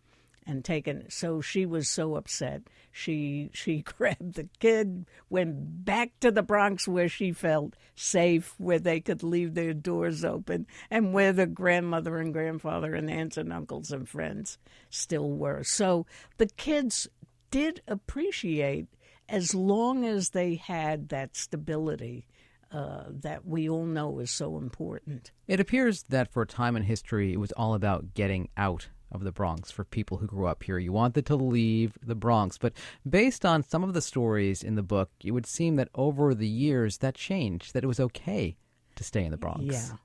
and 0.46 0.64
taken 0.64 1.10
so 1.10 1.40
she 1.40 1.66
was 1.66 1.88
so 1.88 2.16
upset. 2.16 2.62
She 2.92 3.50
she 3.52 3.82
grabbed 3.98 4.34
the 4.34 4.48
kid 4.58 5.06
went 5.28 5.84
back 5.84 6.12
to 6.20 6.30
the 6.30 6.42
bronx 6.42 6.86
where 6.86 7.08
she 7.08 7.32
felt 7.32 7.74
safe 7.94 8.54
where 8.58 8.78
they 8.78 9.00
could 9.00 9.22
leave 9.22 9.54
their 9.54 9.74
doors 9.74 10.24
open 10.24 10.66
and 10.90 11.12
where 11.12 11.32
the 11.32 11.46
grandmother 11.46 12.18
and 12.18 12.32
grandfather 12.32 12.94
and 12.94 13.10
aunts 13.10 13.36
and 13.36 13.52
uncles 13.52 13.90
and 13.90 14.08
friends 14.08 14.58
still 14.90 15.30
were. 15.30 15.62
So 15.64 16.06
the 16.38 16.46
kids 16.46 17.08
did 17.50 17.80
appreciate 17.88 18.86
as 19.28 19.54
long 19.54 20.04
as 20.04 20.30
they 20.30 20.54
had 20.54 21.08
that 21.08 21.36
stability 21.36 22.26
uh, 22.72 23.04
that 23.08 23.46
we 23.46 23.68
all 23.68 23.86
know 23.86 24.18
is 24.18 24.30
so 24.30 24.58
important. 24.58 25.30
It 25.46 25.60
appears 25.60 26.02
that 26.08 26.32
for 26.32 26.42
a 26.42 26.46
time 26.46 26.76
in 26.76 26.82
history, 26.82 27.32
it 27.32 27.38
was 27.38 27.52
all 27.52 27.74
about 27.74 28.14
getting 28.14 28.48
out 28.56 28.88
of 29.12 29.24
the 29.24 29.32
Bronx 29.32 29.70
for 29.70 29.84
people 29.84 30.18
who 30.18 30.26
grew 30.26 30.46
up 30.46 30.62
here. 30.62 30.78
You 30.78 30.92
wanted 30.92 31.26
to 31.26 31.36
leave 31.36 31.96
the 32.02 32.14
Bronx, 32.14 32.58
but 32.58 32.72
based 33.08 33.44
on 33.44 33.62
some 33.62 33.84
of 33.84 33.94
the 33.94 34.02
stories 34.02 34.62
in 34.62 34.74
the 34.74 34.82
book, 34.82 35.10
it 35.24 35.30
would 35.30 35.46
seem 35.46 35.76
that 35.76 35.88
over 35.94 36.34
the 36.34 36.48
years 36.48 36.98
that 36.98 37.14
changed, 37.14 37.74
that 37.74 37.84
it 37.84 37.88
was 37.88 38.00
okay 38.00 38.56
to 38.96 39.04
stay 39.04 39.24
in 39.24 39.30
the 39.30 39.36
Bronx. 39.36 39.62
Yeah. 39.64 39.96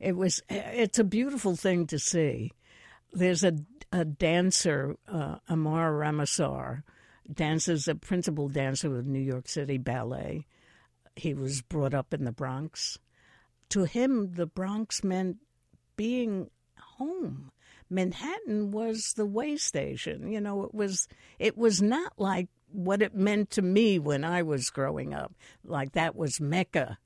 It 0.00 0.16
was 0.16 0.42
it's 0.48 0.98
a 0.98 1.04
beautiful 1.04 1.56
thing 1.56 1.86
to 1.88 1.98
see. 1.98 2.52
There's 3.12 3.44
a 3.44 3.54
a 3.92 4.04
dancer, 4.04 4.96
uh, 5.06 5.36
Amar 5.48 5.92
Ramasar, 5.92 6.82
dances 7.32 7.86
a 7.86 7.94
principal 7.94 8.48
dancer 8.48 8.90
with 8.90 9.06
New 9.06 9.20
York 9.20 9.48
City 9.48 9.78
Ballet 9.78 10.46
he 11.16 11.34
was 11.34 11.62
brought 11.62 11.94
up 11.94 12.12
in 12.12 12.24
the 12.24 12.32
Bronx. 12.32 12.98
To 13.70 13.84
him, 13.84 14.34
the 14.34 14.46
Bronx 14.46 15.04
meant 15.04 15.38
being 15.96 16.50
home. 16.78 17.50
Manhattan 17.94 18.72
was 18.72 19.12
the 19.16 19.26
way 19.26 19.56
station. 19.56 20.30
You 20.30 20.40
know, 20.40 20.64
it 20.64 20.74
was 20.74 21.08
it 21.38 21.56
was 21.56 21.80
not 21.80 22.12
like 22.18 22.48
what 22.70 23.02
it 23.02 23.14
meant 23.14 23.50
to 23.50 23.62
me 23.62 23.98
when 23.98 24.24
I 24.24 24.42
was 24.42 24.70
growing 24.70 25.14
up. 25.14 25.32
Like 25.64 25.92
that 25.92 26.16
was 26.16 26.40
Mecca. 26.40 26.98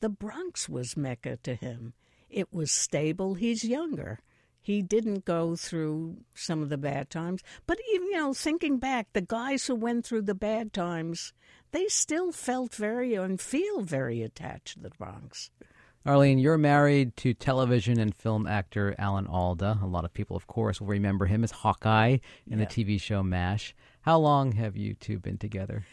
The 0.00 0.08
Bronx 0.08 0.68
was 0.68 0.96
Mecca 0.96 1.38
to 1.44 1.54
him. 1.54 1.94
It 2.28 2.52
was 2.52 2.72
stable. 2.72 3.34
He's 3.34 3.64
younger. 3.64 4.20
He 4.60 4.82
didn't 4.82 5.24
go 5.24 5.56
through 5.56 6.16
some 6.34 6.62
of 6.62 6.70
the 6.70 6.78
bad 6.78 7.10
times. 7.10 7.42
But 7.66 7.78
even, 7.92 8.08
you 8.08 8.16
know, 8.16 8.32
thinking 8.32 8.78
back, 8.78 9.08
the 9.12 9.20
guys 9.20 9.66
who 9.66 9.74
went 9.74 10.06
through 10.06 10.22
the 10.22 10.34
bad 10.34 10.72
times, 10.72 11.32
they 11.70 11.86
still 11.86 12.32
felt 12.32 12.74
very 12.74 13.14
and 13.14 13.40
feel 13.40 13.82
very 13.82 14.22
attached 14.22 14.74
to 14.74 14.80
the 14.80 14.90
Bronx. 14.90 15.50
Arlene, 16.06 16.38
you're 16.38 16.58
married 16.58 17.16
to 17.16 17.32
television 17.32 17.98
and 17.98 18.14
film 18.14 18.46
actor 18.46 18.94
Alan 18.98 19.26
Alda. 19.26 19.78
A 19.82 19.86
lot 19.86 20.04
of 20.04 20.12
people, 20.12 20.36
of 20.36 20.46
course, 20.46 20.78
will 20.78 20.88
remember 20.88 21.24
him 21.24 21.42
as 21.42 21.50
Hawkeye 21.50 22.18
in 22.46 22.58
yeah. 22.58 22.64
the 22.64 22.66
TV 22.66 23.00
show 23.00 23.22
MASH. 23.22 23.74
How 24.02 24.18
long 24.18 24.52
have 24.52 24.76
you 24.76 24.92
two 24.92 25.18
been 25.18 25.38
together? 25.38 25.86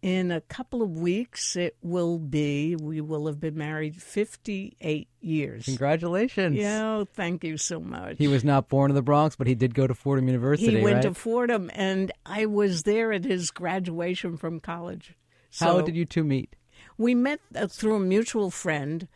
In 0.00 0.32
a 0.32 0.40
couple 0.40 0.82
of 0.82 0.98
weeks, 0.98 1.54
it 1.54 1.76
will 1.82 2.18
be, 2.18 2.76
we 2.76 3.02
will 3.02 3.26
have 3.26 3.40
been 3.40 3.56
married 3.56 3.94
58 4.02 5.08
years. 5.20 5.66
Congratulations. 5.66 6.56
Yeah, 6.56 7.04
thank 7.12 7.44
you 7.44 7.58
so 7.58 7.78
much. 7.78 8.16
He 8.16 8.28
was 8.28 8.42
not 8.42 8.70
born 8.70 8.90
in 8.90 8.94
the 8.94 9.02
Bronx, 9.02 9.36
but 9.36 9.46
he 9.46 9.54
did 9.54 9.74
go 9.74 9.86
to 9.86 9.94
Fordham 9.94 10.28
University. 10.28 10.78
He 10.78 10.82
went 10.82 10.94
right? 10.94 11.02
to 11.02 11.14
Fordham, 11.14 11.70
and 11.74 12.10
I 12.24 12.46
was 12.46 12.84
there 12.84 13.12
at 13.12 13.24
his 13.24 13.50
graduation 13.50 14.38
from 14.38 14.60
college. 14.60 15.14
So 15.50 15.66
How 15.66 15.80
did 15.82 15.94
you 15.94 16.06
two 16.06 16.24
meet? 16.24 16.56
We 16.96 17.14
met 17.14 17.40
uh, 17.54 17.66
through 17.66 17.96
a 17.96 18.00
mutual 18.00 18.50
friend 18.50 19.06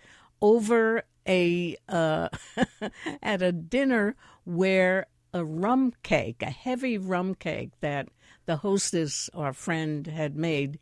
over 0.40 1.02
a 1.26 1.76
uh, 1.88 2.28
at 3.22 3.42
a 3.42 3.52
dinner 3.52 4.16
where 4.44 5.06
a 5.32 5.44
rum 5.44 5.92
cake, 6.02 6.42
a 6.42 6.50
heavy 6.50 6.96
rum 6.96 7.34
cake 7.34 7.70
that 7.80 8.08
the 8.46 8.56
hostess, 8.58 9.28
our 9.34 9.52
friend, 9.52 10.06
had 10.06 10.36
made. 10.36 10.78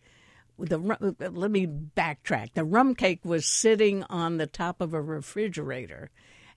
The 0.56 0.78
let 0.78 1.50
me 1.50 1.66
backtrack. 1.66 2.52
The 2.54 2.64
rum 2.64 2.94
cake 2.94 3.24
was 3.24 3.46
sitting 3.46 4.04
on 4.04 4.36
the 4.36 4.46
top 4.46 4.80
of 4.80 4.94
a 4.94 5.02
refrigerator, 5.02 6.10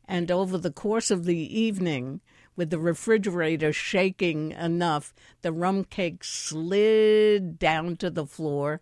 and 0.08 0.30
over 0.30 0.58
the 0.58 0.72
course 0.72 1.10
of 1.10 1.26
the 1.26 1.60
evening, 1.60 2.22
with 2.56 2.70
the 2.70 2.80
refrigerator 2.80 3.74
shaking 3.74 4.52
enough, 4.52 5.14
the 5.42 5.52
rum 5.52 5.84
cake 5.84 6.24
slid 6.24 7.58
down 7.58 7.96
to 7.98 8.12
the 8.12 8.28
floor 8.28 8.82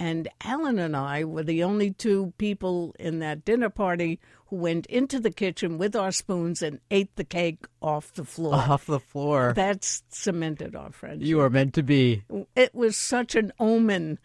and 0.00 0.28
Alan 0.42 0.78
and 0.78 0.96
I 0.96 1.24
were 1.24 1.42
the 1.42 1.62
only 1.62 1.92
two 1.92 2.32
people 2.38 2.96
in 2.98 3.18
that 3.18 3.44
dinner 3.44 3.68
party 3.68 4.18
who 4.46 4.56
went 4.56 4.86
into 4.86 5.20
the 5.20 5.30
kitchen 5.30 5.76
with 5.76 5.94
our 5.94 6.10
spoons 6.10 6.62
and 6.62 6.80
ate 6.90 7.14
the 7.16 7.22
cake 7.22 7.66
off 7.82 8.14
the 8.14 8.24
floor. 8.24 8.54
Off 8.54 8.86
the 8.86 8.98
floor. 8.98 9.52
That's 9.54 10.02
cemented 10.08 10.74
our 10.74 10.90
friendship. 10.90 11.28
You 11.28 11.40
are 11.40 11.50
meant 11.50 11.74
to 11.74 11.82
be. 11.82 12.24
It 12.56 12.74
was 12.74 12.96
such 12.96 13.34
an 13.34 13.52
omen. 13.60 14.18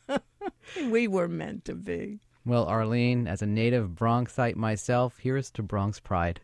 we 0.90 1.08
were 1.08 1.28
meant 1.28 1.64
to 1.64 1.74
be. 1.74 2.20
Well, 2.44 2.66
Arlene, 2.66 3.26
as 3.26 3.40
a 3.40 3.46
native 3.46 3.90
Bronxite 3.90 4.56
myself, 4.56 5.18
here's 5.18 5.50
to 5.52 5.62
Bronx 5.62 6.00
pride. 6.00 6.40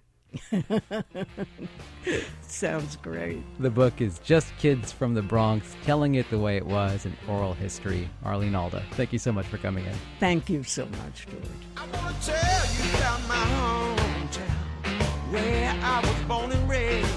Sounds 2.42 2.96
great. 2.96 3.42
The 3.60 3.70
book 3.70 4.00
is 4.00 4.18
Just 4.20 4.56
Kids 4.58 4.92
from 4.92 5.14
the 5.14 5.22
Bronx, 5.22 5.76
telling 5.84 6.16
it 6.16 6.28
the 6.30 6.38
way 6.38 6.56
it 6.56 6.66
was 6.66 7.06
in 7.06 7.16
oral 7.28 7.54
history. 7.54 8.08
Arlene 8.24 8.54
Alda, 8.54 8.82
thank 8.92 9.12
you 9.12 9.18
so 9.18 9.32
much 9.32 9.46
for 9.46 9.58
coming 9.58 9.84
in. 9.86 9.94
Thank 10.20 10.48
you 10.50 10.62
so 10.62 10.86
much, 10.86 11.26
George. 11.26 11.44
I 11.76 11.86
want 11.96 12.20
to 12.22 12.30
tell 12.30 12.66
you 12.74 12.96
about 12.98 13.28
my 13.28 13.34
hometown, 13.36 15.32
where 15.32 15.78
I 15.82 16.00
was 16.00 16.24
born 16.26 16.52
and 16.52 16.68
raised. 16.68 17.08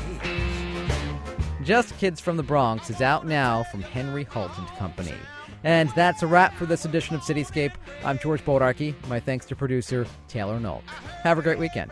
Just 1.64 1.98
Kids 2.00 2.20
from 2.20 2.38
the 2.38 2.44
Bronx 2.44 2.90
is 2.90 3.02
out 3.02 3.28
now 3.28 3.64
from 3.64 3.82
Henry 3.82 4.24
Holt 4.24 4.52
and 4.58 4.68
Company. 4.70 5.14
And 5.64 5.90
that's 5.92 6.24
a 6.24 6.28
wrap 6.28 6.56
for 6.56 6.66
this 6.66 6.86
edition 6.86 7.16
of 7.16 7.22
Cityscape. 7.22 7.74
I'm 8.04 8.18
George 8.18 8.44
Bodarky. 8.44 8.96
My 9.08 9.20
thanks 9.20 9.46
to 9.48 9.56
producer 9.56 10.08
Taylor 10.28 10.60
Knoll. 10.60 10.82
Have 11.24 11.38
a 11.38 11.44
great 11.44 11.60
weekend. 11.60 11.92